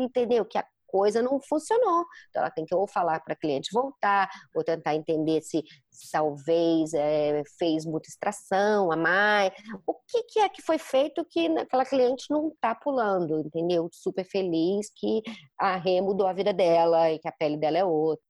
entendeu? 0.01 0.45
Que 0.45 0.57
a 0.57 0.65
coisa 0.95 1.21
não 1.21 1.39
funcionou. 1.41 2.05
Então, 2.29 2.41
ela 2.41 2.49
tem 2.49 2.65
que 2.65 2.73
ou 2.73 2.87
falar 2.87 3.19
para 3.19 3.33
a 3.33 3.37
cliente 3.37 3.69
voltar, 3.73 4.29
ou 4.55 4.63
tentar 4.63 4.95
entender 4.95 5.41
se, 5.41 5.61
se 5.91 6.09
talvez 6.11 6.93
é, 6.93 7.43
fez 7.57 7.85
muita 7.85 8.07
extração 8.07 8.91
a 8.91 8.95
mais. 8.95 9.51
O 9.85 9.93
que, 10.07 10.23
que, 10.23 10.39
é 10.39 10.47
que 10.47 10.61
foi 10.61 10.77
feito 10.77 11.25
que 11.25 11.47
aquela 11.57 11.85
cliente 11.85 12.25
não 12.29 12.47
está 12.49 12.73
pulando, 12.73 13.41
entendeu? 13.41 13.89
Super 13.91 14.25
feliz 14.25 14.89
que 14.95 15.21
a 15.59 15.75
Rê 15.75 15.99
mudou 16.01 16.27
a 16.27 16.33
vida 16.33 16.53
dela 16.53 17.11
e 17.11 17.19
que 17.19 17.27
a 17.27 17.31
pele 17.31 17.57
dela 17.57 17.77
é 17.77 17.85
outra. 17.85 18.23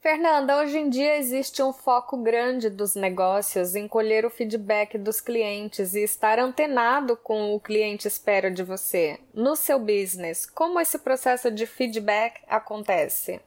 Fernanda, 0.00 0.58
hoje 0.58 0.78
em 0.78 0.88
dia 0.88 1.16
existe 1.16 1.62
um 1.62 1.72
foco 1.72 2.16
grande 2.22 2.70
dos 2.70 2.94
negócios 2.94 3.74
em 3.74 3.88
colher 3.88 4.24
o 4.24 4.30
feedback 4.30 4.96
dos 4.96 5.20
clientes 5.20 5.94
e 5.94 6.04
estar 6.04 6.38
antenado 6.38 7.16
com 7.16 7.54
o 7.54 7.60
cliente 7.60 8.06
espera 8.06 8.50
de 8.50 8.62
você. 8.62 9.18
No 9.34 9.56
seu 9.56 9.78
business, 9.78 10.46
como 10.46 10.78
esse 10.78 10.98
processo 10.98 11.50
de 11.50 11.66
feedback 11.66 12.42
acontece? 12.46 13.40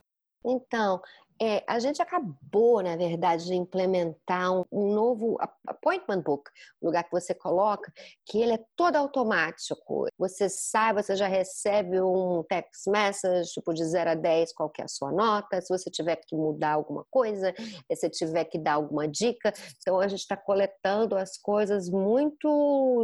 Então, 0.43 1.01
é, 1.41 1.63
a 1.67 1.79
gente 1.79 2.01
acabou, 2.01 2.81
na 2.81 2.97
verdade, 2.97 3.45
de 3.45 3.55
implementar 3.55 4.51
um, 4.51 4.65
um, 4.71 4.93
novo 4.93 5.37
appointment 5.65 6.21
book, 6.21 6.49
um 6.81 6.87
lugar 6.87 7.03
que 7.03 7.11
você 7.11 7.33
coloca, 7.33 7.91
que 8.25 8.41
ele 8.41 8.53
é 8.53 8.63
todo 8.75 8.97
automático. 8.97 10.07
Você 10.17 10.49
sabe, 10.49 11.01
você 11.01 11.15
já 11.15 11.27
recebe 11.27 12.01
um 12.01 12.43
text 12.47 12.87
message, 12.87 13.51
tipo 13.51 13.73
de 13.73 13.85
0 13.85 14.11
a 14.11 14.15
10, 14.15 14.53
qual 14.53 14.71
é 14.79 14.83
a 14.83 14.87
sua 14.87 15.11
nota, 15.11 15.61
se 15.61 15.69
você 15.69 15.89
tiver 15.89 16.17
que 16.17 16.35
mudar 16.35 16.73
alguma 16.73 17.05
coisa, 17.09 17.53
se 17.57 17.95
você 17.95 18.09
tiver 18.09 18.43
que 18.45 18.57
dar 18.57 18.73
alguma 18.73 19.07
dica. 19.07 19.53
Então, 19.79 19.99
a 19.99 20.07
gente 20.07 20.19
está 20.19 20.35
coletando 20.35 21.15
as 21.15 21.37
coisas 21.37 21.89
muito 21.89 22.47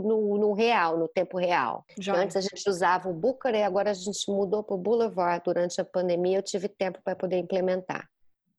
no, 0.03 0.37
no 0.37 0.53
real, 0.53 0.97
no 0.97 1.07
tempo 1.07 1.37
real. 1.37 1.85
Antes 2.13 2.35
a 2.35 2.41
gente 2.41 2.69
usava 2.69 3.09
o 3.09 3.13
Booker 3.13 3.53
e 3.55 3.63
agora 3.63 3.91
a 3.91 3.93
gente 3.93 4.29
mudou 4.29 4.63
para 4.63 4.75
o 4.75 4.79
Boulevard. 4.79 5.41
Durante 5.45 5.79
a 5.79 5.85
pandemia, 5.85 6.39
eu 6.39 6.43
tive 6.43 6.67
tempo 6.67 6.99
para 7.03 7.15
poder 7.15 7.37
implementar. 7.37 8.09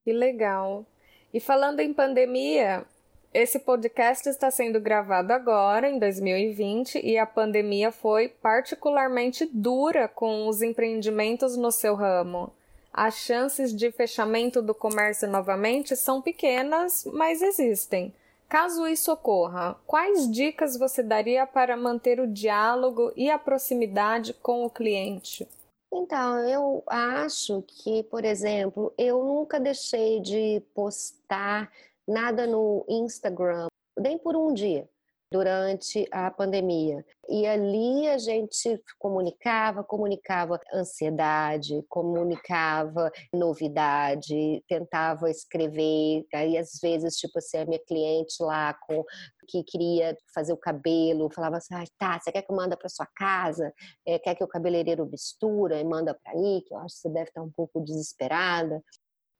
Que 0.07 0.13
legal. 0.13 0.85
E 1.33 1.39
falando 1.41 1.81
em 1.81 1.93
pandemia, 1.93 2.85
esse 3.33 3.59
podcast 3.59 4.29
está 4.29 4.49
sendo 4.49 4.79
gravado 4.79 5.33
agora, 5.33 5.89
em 5.89 5.99
2020, 5.99 7.05
e 7.05 7.17
a 7.17 7.25
pandemia 7.25 7.91
foi 7.91 8.29
particularmente 8.29 9.45
dura 9.51 10.07
com 10.07 10.47
os 10.47 10.61
empreendimentos 10.61 11.57
no 11.57 11.73
seu 11.73 11.93
ramo. 11.93 12.53
As 12.93 13.15
chances 13.17 13.75
de 13.75 13.91
fechamento 13.91 14.61
do 14.61 14.73
comércio 14.73 15.27
novamente 15.27 15.93
são 15.97 16.21
pequenas, 16.21 17.03
mas 17.11 17.41
existem. 17.41 18.13
Caso 18.47 18.87
isso 18.87 19.11
ocorra, 19.11 19.75
quais 19.85 20.31
dicas 20.31 20.77
você 20.77 21.03
daria 21.03 21.45
para 21.45 21.75
manter 21.75 22.21
o 22.21 22.31
diálogo 22.31 23.11
e 23.13 23.29
a 23.29 23.37
proximidade 23.37 24.33
com 24.35 24.65
o 24.65 24.69
cliente? 24.69 25.45
Então, 25.91 26.39
eu 26.47 26.83
acho 26.85 27.61
que, 27.63 28.03
por 28.03 28.25
exemplo, 28.25 28.93
eu 28.97 29.23
nunca 29.23 29.59
deixei 29.59 30.19
de 30.19 30.61
postar 30.73 31.71
nada 32.07 32.45
no 32.45 32.85
Instagram, 32.87 33.67
nem 33.97 34.17
por 34.17 34.35
um 34.35 34.53
dia 34.53 34.87
durante 35.31 36.07
a 36.11 36.31
pandemia. 36.31 37.05
E 37.29 37.45
ali 37.45 38.07
a 38.07 38.17
gente 38.17 38.81
comunicava, 38.97 39.83
comunicava 39.83 40.59
ansiedade, 40.73 41.83
comunicava 41.89 43.11
novidade, 43.33 44.63
tentava 44.67 45.29
escrever. 45.29 46.25
Aí 46.33 46.57
às 46.57 46.79
vezes, 46.81 47.17
tipo 47.17 47.39
assim, 47.39 47.57
a 47.57 47.65
minha 47.65 47.83
cliente 47.85 48.41
lá 48.41 48.73
com 48.73 49.03
que 49.47 49.63
queria 49.63 50.15
fazer 50.33 50.53
o 50.53 50.57
cabelo, 50.57 51.31
falava 51.33 51.57
assim: 51.57 51.73
ah, 51.73 51.83
tá, 51.97 52.19
você 52.19 52.31
quer 52.31 52.41
que 52.41 52.51
eu 52.51 52.55
manda 52.55 52.77
para 52.77 52.89
sua 52.89 53.07
casa? 53.15 53.73
É, 54.05 54.19
quer 54.19 54.35
que 54.35 54.43
o 54.43 54.47
cabeleireiro 54.47 55.05
mistura 55.05 55.79
e 55.79 55.83
manda 55.83 56.13
para 56.13 56.33
aí? 56.33 56.61
Que 56.65 56.73
eu 56.73 56.77
acho 56.79 56.95
que 56.95 57.01
você 57.01 57.09
deve 57.09 57.29
estar 57.29 57.41
um 57.41 57.51
pouco 57.51 57.81
desesperada. 57.81 58.83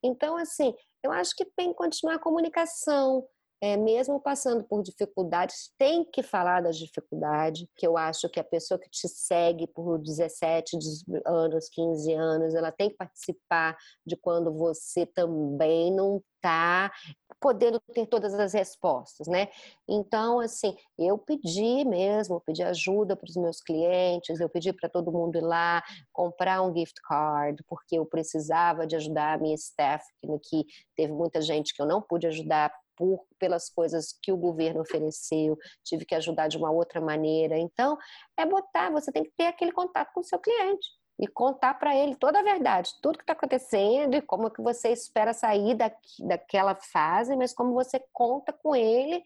Então, 0.04 0.38
assim, 0.38 0.74
eu 1.04 1.12
acho 1.12 1.36
que 1.36 1.46
tem 1.46 1.70
que 1.70 1.76
continuar 1.76 2.16
a 2.16 2.20
comunicação, 2.20 3.26
é, 3.60 3.76
mesmo 3.76 4.20
passando 4.20 4.64
por 4.64 4.84
dificuldades, 4.84 5.74
tem 5.78 6.06
que 6.06 6.22
falar 6.22 6.62
das 6.62 6.78
dificuldades, 6.78 7.68
que 7.76 7.88
eu 7.88 7.98
acho 7.98 8.30
que 8.30 8.40
a 8.40 8.44
pessoa 8.44 8.80
que 8.80 8.90
te 8.90 9.08
segue 9.08 9.66
por 9.68 9.98
17 10.00 10.78
anos, 11.26 11.70
15 11.70 12.14
anos, 12.14 12.54
ela 12.54 12.72
tem 12.72 12.90
que 12.90 12.96
participar 12.96 13.76
de 14.06 14.16
quando 14.16 14.54
você 14.54 15.06
também 15.06 15.92
não 15.92 16.22
está 16.36 16.92
podendo 17.40 17.80
ter 17.94 18.06
todas 18.08 18.34
as 18.34 18.54
respostas, 18.54 19.28
né? 19.28 19.50
Então, 19.88 20.40
assim, 20.40 20.76
eu 20.98 21.18
pedi 21.18 21.84
mesmo, 21.84 22.42
pedi 22.42 22.64
ajuda 22.64 23.16
para 23.16 23.30
os 23.30 23.36
meus 23.36 23.62
clientes, 23.62 24.40
eu 24.40 24.50
pedi 24.50 24.72
para 24.72 24.90
todo 24.90 25.12
mundo 25.12 25.38
ir 25.38 25.42
lá 25.42 25.84
comprar 26.12 26.62
um 26.62 26.76
gift 26.76 27.00
card, 27.04 27.64
porque 27.68 27.98
eu 27.98 28.06
precisava 28.06 28.88
de 28.88 28.96
ajudar 28.96 29.34
a 29.34 29.38
minha 29.38 29.56
staff, 29.56 30.06
que 30.44 30.66
teve 30.96 31.12
muita 31.12 31.42
gente 31.42 31.74
que 31.74 31.82
eu 31.82 31.86
não 31.86 32.02
pude 32.02 32.28
ajudar 32.28 32.72
por, 32.98 33.26
pelas 33.40 33.70
coisas 33.70 34.18
que 34.22 34.32
o 34.32 34.38
governo 34.38 34.82
ofereceu, 34.82 35.58
tive 35.84 36.06
que 36.06 36.16
ajudar 36.16 36.48
de 36.48 36.58
uma 36.58 36.72
outra 36.72 37.00
maneira. 37.00 37.58
Então, 37.58 37.98
é 38.36 38.46
botar, 38.46 38.92
você 38.92 39.12
tem 39.12 39.24
que 39.24 39.32
ter 39.38 39.46
aquele 39.46 39.72
contato 39.72 40.12
com 40.14 40.22
o 40.22 40.24
seu 40.24 40.40
cliente 40.40 40.88
e 41.20 41.28
contar 41.28 41.76
para 41.76 41.96
ele 41.96 42.16
toda 42.16 42.40
a 42.40 42.44
verdade, 42.44 42.92
tudo 43.02 43.18
que 43.18 43.24
está 43.24 43.34
acontecendo 43.34 44.16
e 44.16 44.22
como 44.22 44.52
que 44.52 44.62
você 44.62 44.90
espera 44.90 45.34
sair 45.34 45.76
daqui, 45.76 46.28
daquela 46.28 46.76
fase, 46.76 47.36
mas 47.36 47.54
como 47.54 47.74
você 47.74 48.04
conta 48.12 48.52
com 48.52 48.76
ele 48.76 49.24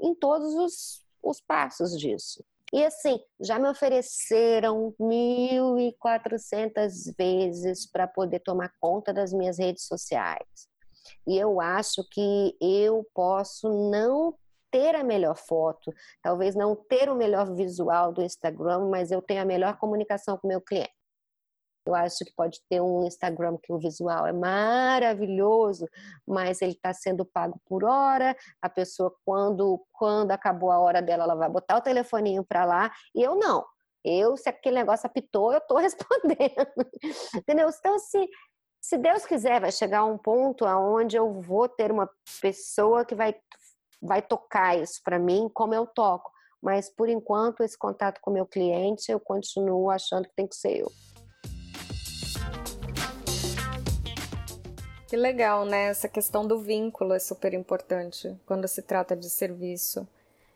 em 0.00 0.14
todos 0.14 0.54
os, 0.54 1.02
os 1.22 1.40
passos 1.40 1.98
disso. 1.98 2.44
E 2.72 2.84
assim, 2.84 3.20
já 3.40 3.58
me 3.58 3.68
ofereceram 3.68 4.94
1.400 4.98 7.14
vezes 7.16 7.86
para 7.86 8.08
poder 8.08 8.40
tomar 8.40 8.72
conta 8.80 9.12
das 9.12 9.32
minhas 9.32 9.58
redes 9.58 9.86
sociais. 9.86 10.73
E 11.26 11.36
eu 11.36 11.60
acho 11.60 12.02
que 12.10 12.56
eu 12.60 13.06
posso 13.14 13.68
não 13.90 14.34
ter 14.70 14.94
a 14.96 15.04
melhor 15.04 15.36
foto, 15.36 15.94
talvez 16.20 16.56
não 16.56 16.74
ter 16.74 17.08
o 17.08 17.14
melhor 17.14 17.54
visual 17.54 18.12
do 18.12 18.22
Instagram, 18.22 18.88
mas 18.90 19.12
eu 19.12 19.22
tenho 19.22 19.40
a 19.42 19.44
melhor 19.44 19.78
comunicação 19.78 20.36
com 20.36 20.48
o 20.48 20.50
meu 20.50 20.60
cliente. 20.60 20.92
Eu 21.86 21.94
acho 21.94 22.24
que 22.24 22.32
pode 22.34 22.60
ter 22.68 22.80
um 22.80 23.04
Instagram 23.04 23.58
que 23.62 23.72
o 23.72 23.78
visual 23.78 24.26
é 24.26 24.32
maravilhoso, 24.32 25.86
mas 26.26 26.62
ele 26.62 26.72
está 26.72 26.94
sendo 26.94 27.26
pago 27.26 27.60
por 27.66 27.84
hora. 27.84 28.34
A 28.60 28.70
pessoa, 28.70 29.14
quando, 29.24 29.84
quando 29.92 30.30
acabou 30.30 30.70
a 30.70 30.78
hora 30.80 31.02
dela, 31.02 31.24
ela 31.24 31.34
vai 31.34 31.48
botar 31.48 31.76
o 31.76 31.82
telefoninho 31.82 32.42
para 32.42 32.64
lá 32.64 32.90
e 33.14 33.22
eu 33.22 33.36
não. 33.36 33.64
Eu, 34.02 34.36
se 34.36 34.48
aquele 34.48 34.76
negócio 34.76 35.06
apitou, 35.06 35.52
eu 35.52 35.58
estou 35.58 35.76
respondendo. 35.78 36.90
Entendeu? 37.34 37.68
Então, 37.68 37.98
se 37.98 38.28
se 38.84 38.98
Deus 38.98 39.24
quiser, 39.24 39.62
vai 39.62 39.72
chegar 39.72 40.04
um 40.04 40.18
ponto 40.18 40.66
aonde 40.66 41.16
eu 41.16 41.40
vou 41.40 41.66
ter 41.66 41.90
uma 41.90 42.06
pessoa 42.38 43.02
que 43.02 43.14
vai, 43.14 43.34
vai 44.00 44.20
tocar 44.20 44.78
isso 44.78 45.00
para 45.02 45.18
mim 45.18 45.48
como 45.54 45.72
eu 45.74 45.86
toco. 45.86 46.30
Mas 46.62 46.90
por 46.90 47.08
enquanto, 47.08 47.62
esse 47.62 47.78
contato 47.78 48.20
com 48.20 48.30
o 48.30 48.34
meu 48.34 48.44
cliente, 48.44 49.10
eu 49.10 49.18
continuo 49.18 49.88
achando 49.88 50.28
que 50.28 50.34
tem 50.36 50.46
que 50.46 50.54
ser 50.54 50.82
eu. 50.82 50.92
Que 55.08 55.16
legal, 55.16 55.64
né? 55.64 55.86
Essa 55.86 56.06
questão 56.06 56.46
do 56.46 56.58
vínculo 56.58 57.14
é 57.14 57.18
super 57.18 57.54
importante 57.54 58.38
quando 58.44 58.68
se 58.68 58.82
trata 58.82 59.16
de 59.16 59.30
serviço. 59.30 60.06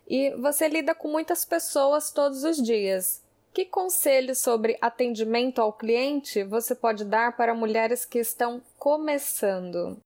E 0.07 0.35
você 0.37 0.69
lida 0.69 0.95
com 0.95 1.09
muitas 1.09 1.47
pessoas 1.47 2.11
todos 2.11 2.45
os 2.45 2.59
dias 2.59 3.23
Que 3.59 3.65
conselhos 3.65 4.39
sobre 4.39 4.79
atendimento 4.81 5.61
ao 5.61 5.73
cliente 5.73 6.45
você 6.45 6.77
pode 6.77 7.05
dar 7.05 7.37
para 7.37 7.53
mulheres 7.53 8.05
que 8.05 8.21
estão 8.21 8.63
começando? 8.79 10.01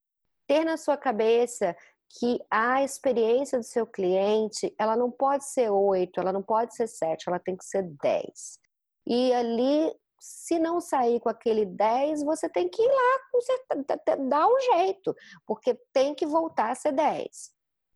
Ter 0.46 0.64
na 0.64 0.78
sua 0.78 0.96
cabeça 0.96 1.76
que 2.18 2.40
a 2.50 2.82
experiência 2.82 3.58
do 3.58 3.62
seu 3.62 3.86
cliente, 3.86 4.74
ela 4.78 4.96
não 4.96 5.10
pode 5.10 5.44
ser 5.44 5.68
oito, 5.68 6.18
ela 6.18 6.32
não 6.32 6.42
pode 6.42 6.74
ser 6.74 6.86
sete, 6.86 7.28
ela 7.28 7.38
tem 7.38 7.54
que 7.54 7.66
ser 7.66 7.82
dez. 8.02 8.58
E 9.06 9.34
ali, 9.34 9.94
se 10.18 10.58
não 10.58 10.80
sair 10.80 11.20
com 11.20 11.28
aquele 11.28 11.66
dez, 11.66 12.24
você 12.24 12.48
tem 12.48 12.70
que 12.70 12.80
ir 12.80 12.88
lá, 12.88 14.16
dar 14.30 14.48
um 14.48 14.60
jeito, 14.60 15.14
porque 15.46 15.78
tem 15.92 16.14
que 16.14 16.24
voltar 16.24 16.70
a 16.70 16.74
ser 16.74 16.92
dez 16.92 17.52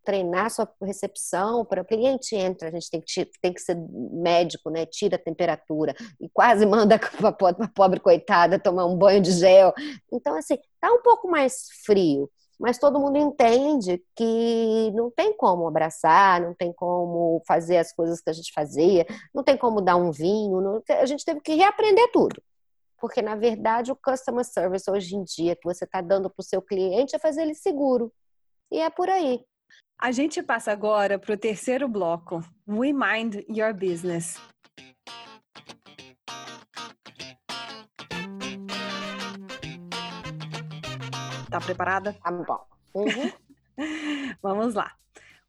treinar 0.06 0.48
sua 0.50 0.72
recepção 0.80 1.64
para 1.64 1.82
o 1.82 1.84
cliente 1.84 2.36
entra, 2.36 2.68
a 2.68 2.70
gente 2.70 2.88
tem 2.88 3.00
que, 3.00 3.30
tem 3.42 3.52
que 3.52 3.60
ser 3.60 3.76
médico, 4.12 4.70
né? 4.70 4.86
Tira 4.86 5.16
a 5.16 5.18
temperatura 5.18 5.94
e 6.20 6.28
quase 6.28 6.64
manda 6.64 6.94
a 6.94 7.68
pobre 7.68 7.98
coitada 7.98 8.58
tomar 8.58 8.86
um 8.86 8.96
banho 8.96 9.20
de 9.20 9.32
gel. 9.32 9.74
Então, 10.12 10.36
assim, 10.36 10.56
tá 10.80 10.92
um 10.92 11.02
pouco 11.02 11.28
mais 11.28 11.66
frio, 11.84 12.30
mas 12.58 12.78
todo 12.78 13.00
mundo 13.00 13.18
entende 13.18 14.00
que 14.14 14.92
não 14.94 15.10
tem 15.10 15.36
como 15.36 15.66
abraçar, 15.66 16.40
não 16.40 16.54
tem 16.54 16.72
como 16.72 17.42
fazer 17.46 17.78
as 17.78 17.92
coisas 17.92 18.20
que 18.20 18.30
a 18.30 18.32
gente 18.32 18.52
fazia, 18.54 19.04
não 19.34 19.42
tem 19.42 19.56
como 19.56 19.80
dar 19.80 19.96
um 19.96 20.12
vinho, 20.12 20.60
não, 20.60 20.82
a 20.88 21.06
gente 21.06 21.24
teve 21.24 21.40
que 21.40 21.54
reaprender 21.54 22.10
tudo. 22.12 22.40
Porque, 22.98 23.20
na 23.20 23.34
verdade, 23.34 23.92
o 23.92 23.96
customer 23.96 24.44
service 24.44 24.90
hoje 24.90 25.16
em 25.16 25.24
dia 25.24 25.56
que 25.56 25.64
você 25.64 25.84
está 25.84 26.00
dando 26.00 26.30
para 26.30 26.40
o 26.40 26.46
seu 26.46 26.62
cliente 26.62 27.14
é 27.14 27.18
fazer 27.18 27.42
ele 27.42 27.54
seguro. 27.54 28.10
E 28.70 28.80
é 28.80 28.88
por 28.88 29.08
aí. 29.08 29.44
A 29.98 30.12
gente 30.12 30.42
passa 30.42 30.70
agora 30.70 31.18
para 31.18 31.32
o 31.32 31.38
terceiro 31.38 31.88
bloco, 31.88 32.44
We 32.68 32.92
Mind 32.92 33.36
Your 33.48 33.72
Business. 33.72 34.38
Tá 41.50 41.58
preparada? 41.64 42.12
Tá 42.12 42.30
bom. 42.30 42.66
Uhum. 42.94 43.32
Vamos 44.42 44.74
lá. 44.74 44.92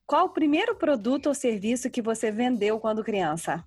Qual 0.05 0.27
o 0.27 0.29
primeiro 0.29 0.75
produto 0.75 1.27
ou 1.27 1.35
serviço 1.35 1.89
que 1.89 2.01
você 2.01 2.31
vendeu 2.31 2.79
quando 2.79 3.03
criança? 3.03 3.65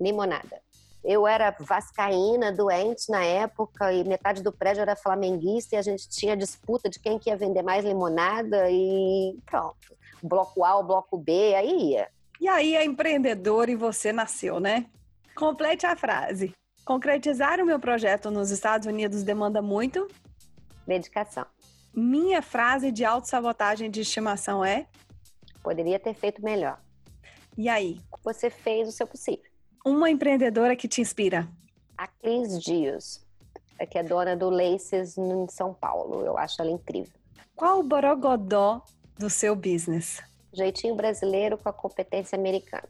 Limonada. 0.00 0.62
Eu 1.04 1.26
era 1.26 1.54
vascaína, 1.60 2.50
doente 2.50 3.10
na 3.10 3.22
época, 3.22 3.92
e 3.92 4.02
metade 4.04 4.42
do 4.42 4.50
prédio 4.50 4.80
era 4.80 4.96
flamenguista, 4.96 5.76
e 5.76 5.78
a 5.78 5.82
gente 5.82 6.08
tinha 6.08 6.34
disputa 6.34 6.88
de 6.88 6.98
quem 6.98 7.18
que 7.18 7.28
ia 7.28 7.36
vender 7.36 7.60
mais 7.60 7.84
limonada, 7.84 8.70
e 8.70 9.38
pronto 9.44 9.94
bloco 10.26 10.64
A, 10.64 10.78
o 10.78 10.84
bloco 10.84 11.18
B, 11.18 11.54
aí 11.54 11.90
ia. 11.90 12.08
E 12.40 12.48
aí 12.48 12.76
a 12.76 12.84
empreendedora 12.84 13.70
e 13.70 13.76
você 13.76 14.12
nasceu, 14.12 14.58
né? 14.58 14.86
Complete 15.36 15.86
a 15.86 15.94
frase. 15.94 16.52
Concretizar 16.84 17.60
o 17.60 17.66
meu 17.66 17.78
projeto 17.78 18.30
nos 18.30 18.50
Estados 18.50 18.86
Unidos 18.86 19.22
demanda 19.22 19.62
muito? 19.62 20.06
Dedicação. 20.86 21.46
Minha 21.94 22.42
frase 22.42 22.90
de 22.90 23.04
autossabotagem 23.04 23.90
de 23.90 24.00
estimação 24.00 24.64
é? 24.64 24.86
Poderia 25.62 25.98
ter 25.98 26.14
feito 26.14 26.42
melhor. 26.42 26.80
E 27.56 27.68
aí? 27.68 28.00
Você 28.22 28.50
fez 28.50 28.88
o 28.88 28.92
seu 28.92 29.06
possível. 29.06 29.44
Uma 29.84 30.10
empreendedora 30.10 30.74
que 30.74 30.88
te 30.88 31.00
inspira? 31.00 31.48
A 31.96 32.06
Cris 32.08 32.60
Dias, 32.60 33.24
que 33.90 33.98
é 33.98 34.02
dona 34.02 34.36
do 34.36 34.50
Laces 34.50 35.16
em 35.16 35.46
São 35.48 35.72
Paulo. 35.72 36.24
Eu 36.24 36.36
acho 36.36 36.60
ela 36.60 36.70
incrível. 36.70 37.12
Qual 37.54 37.80
o 37.80 37.82
borogodó 37.82 38.82
do 39.18 39.30
seu 39.30 39.54
business? 39.54 40.22
Jeitinho 40.52 40.94
brasileiro 40.94 41.58
com 41.58 41.68
a 41.68 41.72
competência 41.72 42.38
americana. 42.38 42.88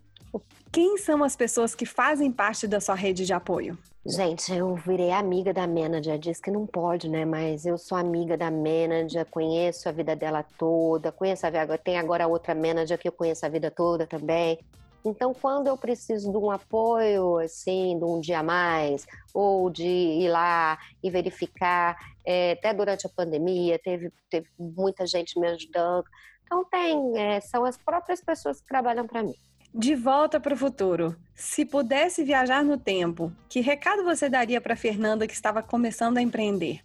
Quem 0.73 0.99
são 0.99 1.23
as 1.23 1.37
pessoas 1.37 1.75
que 1.75 1.87
fazem 1.87 2.33
parte 2.33 2.67
da 2.67 2.81
sua 2.81 2.95
rede 2.95 3.25
de 3.25 3.33
apoio? 3.33 3.79
Gente, 4.07 4.53
eu 4.53 4.75
virei 4.75 5.13
amiga 5.13 5.53
da 5.53 5.67
manager, 5.67 6.19
diz 6.19 6.41
que 6.41 6.51
não 6.51 6.67
pode, 6.67 7.09
né? 7.09 7.25
Mas 7.25 7.65
eu 7.65 7.79
sou 7.79 7.97
amiga 7.97 8.37
da 8.37 8.51
manager, 8.51 9.25
conheço 9.31 9.89
a 9.89 9.93
vida 9.93 10.15
dela 10.15 10.45
toda, 10.59 11.11
conheço 11.11 11.47
a 11.47 11.51
vida, 11.51 11.79
tem 11.79 11.97
agora 11.97 12.27
outra 12.27 12.55
manager 12.55 12.99
que 12.99 13.09
eu 13.09 13.13
conheço 13.13 13.47
a 13.47 13.49
vida 13.49 13.71
toda 13.71 14.07
também. 14.07 14.59
Então, 15.05 15.35
quando 15.35 15.67
eu 15.67 15.77
preciso 15.77 16.33
de 16.33 16.39
um 16.39 16.51
apoio, 16.51 17.39
assim, 17.39 17.99
de 17.99 18.05
um 18.05 18.21
dia 18.21 18.39
a 18.39 18.43
mais, 18.43 19.07
ou 19.35 19.69
de 19.69 19.87
ir 19.87 20.31
lá 20.31 20.79
e 21.03 21.11
verificar, 21.11 21.95
é, 22.25 22.53
até 22.53 22.73
durante 22.73 23.07
a 23.07 23.11
pandemia, 23.11 23.79
teve, 23.79 24.11
teve 24.31 24.49
muita 24.59 25.07
gente 25.07 25.39
me 25.39 25.47
ajudando. 25.49 26.05
Então, 26.45 26.65
tem, 26.65 27.19
é, 27.19 27.39
são 27.41 27.67
as 27.67 27.77
próprias 27.77 28.23
pessoas 28.23 28.63
que 28.63 28.67
trabalham 28.67 29.07
para 29.07 29.23
mim. 29.23 29.35
De 29.75 29.95
volta 29.95 30.41
para 30.41 30.55
o 30.55 30.57
futuro. 30.57 31.15
Se 31.35 31.67
pudesse 31.67 32.25
viajar 32.25 32.65
no 32.65 32.79
tempo, 32.79 33.31
que 33.49 33.61
recado 33.61 34.05
você 34.05 34.31
daria 34.31 34.61
para 34.61 34.77
Fernanda 34.77 35.27
que 35.27 35.35
estava 35.35 35.63
começando 35.63 36.17
a 36.17 36.23
empreender? 36.23 36.81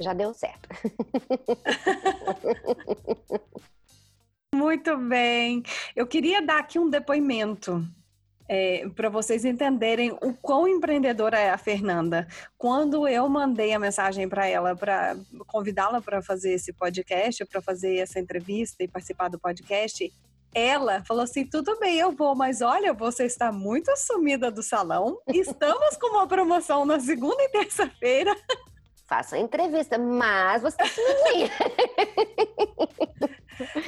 Já 0.00 0.12
deu 0.12 0.34
certo. 0.34 0.68
Muito 4.64 4.96
bem. 4.96 5.62
Eu 5.94 6.06
queria 6.06 6.40
dar 6.40 6.60
aqui 6.60 6.78
um 6.78 6.88
depoimento 6.88 7.86
é, 8.48 8.88
para 8.96 9.10
vocês 9.10 9.44
entenderem 9.44 10.12
o 10.22 10.32
quão 10.32 10.66
empreendedora 10.66 11.38
é 11.38 11.50
a 11.50 11.58
Fernanda. 11.58 12.26
Quando 12.56 13.06
eu 13.06 13.28
mandei 13.28 13.74
a 13.74 13.78
mensagem 13.78 14.26
para 14.26 14.46
ela 14.46 14.74
para 14.74 15.18
convidá-la 15.46 16.00
para 16.00 16.22
fazer 16.22 16.54
esse 16.54 16.72
podcast, 16.72 17.44
para 17.44 17.60
fazer 17.60 17.96
essa 17.96 18.18
entrevista 18.18 18.82
e 18.82 18.88
participar 18.88 19.28
do 19.28 19.38
podcast, 19.38 20.10
ela 20.54 21.04
falou 21.04 21.24
assim: 21.24 21.44
tudo 21.44 21.78
bem, 21.78 21.98
eu 21.98 22.10
vou, 22.10 22.34
mas 22.34 22.62
olha, 22.62 22.94
você 22.94 23.26
está 23.26 23.52
muito 23.52 23.94
sumida 23.98 24.50
do 24.50 24.62
salão. 24.62 25.20
Estamos 25.28 25.98
com 25.98 26.06
uma 26.06 26.26
promoção 26.26 26.86
na 26.86 26.98
segunda 26.98 27.42
e 27.42 27.50
terça-feira. 27.50 28.34
Faça 29.06 29.36
a 29.36 29.38
entrevista, 29.38 29.98
mas 29.98 30.62
você 30.62 30.78
sumidinha. 30.86 31.50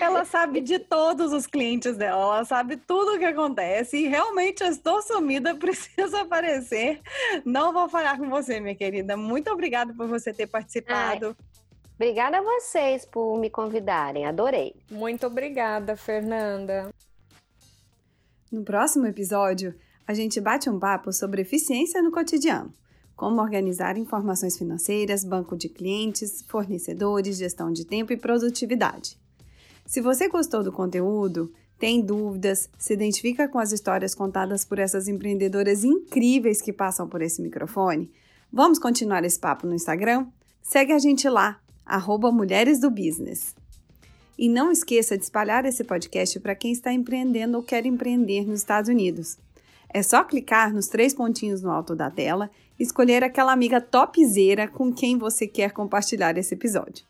Ela 0.00 0.24
sabe 0.24 0.60
de 0.60 0.78
todos 0.78 1.32
os 1.32 1.46
clientes 1.46 1.96
dela, 1.96 2.36
ela 2.36 2.44
sabe 2.44 2.76
tudo 2.76 3.16
o 3.16 3.18
que 3.18 3.24
acontece 3.24 3.96
e 3.96 4.06
realmente 4.06 4.62
eu 4.62 4.68
estou 4.68 5.02
sumida, 5.02 5.54
preciso 5.58 6.16
aparecer. 6.16 7.00
Não 7.44 7.72
vou 7.72 7.88
falar 7.88 8.16
com 8.16 8.30
você, 8.30 8.60
minha 8.60 8.76
querida. 8.76 9.16
Muito 9.16 9.50
obrigada 9.50 9.92
por 9.92 10.06
você 10.06 10.32
ter 10.32 10.46
participado. 10.46 11.36
Ai. 11.36 11.46
Obrigada 11.96 12.38
a 12.38 12.42
vocês 12.42 13.04
por 13.06 13.38
me 13.38 13.50
convidarem, 13.50 14.26
adorei. 14.26 14.76
Muito 14.88 15.26
obrigada, 15.26 15.96
Fernanda. 15.96 16.90
No 18.52 18.62
próximo 18.62 19.06
episódio, 19.06 19.74
a 20.06 20.14
gente 20.14 20.40
bate 20.40 20.70
um 20.70 20.78
papo 20.78 21.12
sobre 21.12 21.42
eficiência 21.42 22.00
no 22.02 22.12
cotidiano 22.12 22.72
como 23.16 23.40
organizar 23.40 23.96
informações 23.96 24.58
financeiras, 24.58 25.24
banco 25.24 25.56
de 25.56 25.70
clientes, 25.70 26.44
fornecedores, 26.46 27.38
gestão 27.38 27.72
de 27.72 27.86
tempo 27.86 28.12
e 28.12 28.16
produtividade. 28.16 29.18
Se 29.86 30.02
você 30.02 30.28
gostou 30.28 30.62
do 30.62 30.70
conteúdo, 30.70 31.50
tem 31.78 32.00
dúvidas, 32.00 32.68
se 32.78 32.92
identifica 32.92 33.48
com 33.48 33.58
as 33.58 33.72
histórias 33.72 34.14
contadas 34.14 34.64
por 34.64 34.78
essas 34.78 35.08
empreendedoras 35.08 35.82
incríveis 35.82 36.60
que 36.60 36.72
passam 36.72 37.08
por 37.08 37.22
esse 37.22 37.40
microfone, 37.40 38.10
vamos 38.52 38.78
continuar 38.78 39.24
esse 39.24 39.38
papo 39.38 39.66
no 39.66 39.74
Instagram? 39.74 40.26
Segue 40.62 40.92
a 40.92 40.98
gente 40.98 41.28
lá, 41.28 41.60
arroba 41.84 42.30
Mulheres 42.30 42.80
do 42.80 42.90
Business. 42.90 43.54
E 44.38 44.48
não 44.48 44.70
esqueça 44.70 45.16
de 45.16 45.24
espalhar 45.24 45.64
esse 45.64 45.82
podcast 45.84 46.38
para 46.40 46.54
quem 46.54 46.72
está 46.72 46.92
empreendendo 46.92 47.56
ou 47.56 47.62
quer 47.62 47.86
empreender 47.86 48.46
nos 48.46 48.60
Estados 48.60 48.90
Unidos. 48.90 49.38
É 49.96 50.02
só 50.02 50.22
clicar 50.22 50.74
nos 50.74 50.88
três 50.88 51.14
pontinhos 51.14 51.62
no 51.62 51.70
alto 51.70 51.96
da 51.96 52.10
tela 52.10 52.50
e 52.78 52.82
escolher 52.82 53.24
aquela 53.24 53.50
amiga 53.50 53.80
topzera 53.80 54.68
com 54.68 54.92
quem 54.92 55.16
você 55.16 55.46
quer 55.46 55.72
compartilhar 55.72 56.36
esse 56.36 56.52
episódio. 56.52 57.02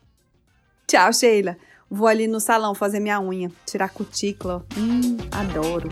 Tchau, 0.87 1.11
Sheila! 1.11 1.57
Vou 1.91 2.07
ali 2.07 2.27
no 2.27 2.39
salão 2.39 2.73
fazer 2.73 3.01
minha 3.01 3.19
unha, 3.19 3.51
tirar 3.65 3.89
cutícula. 3.89 4.65
Hum, 4.77 5.17
adoro. 5.29 5.89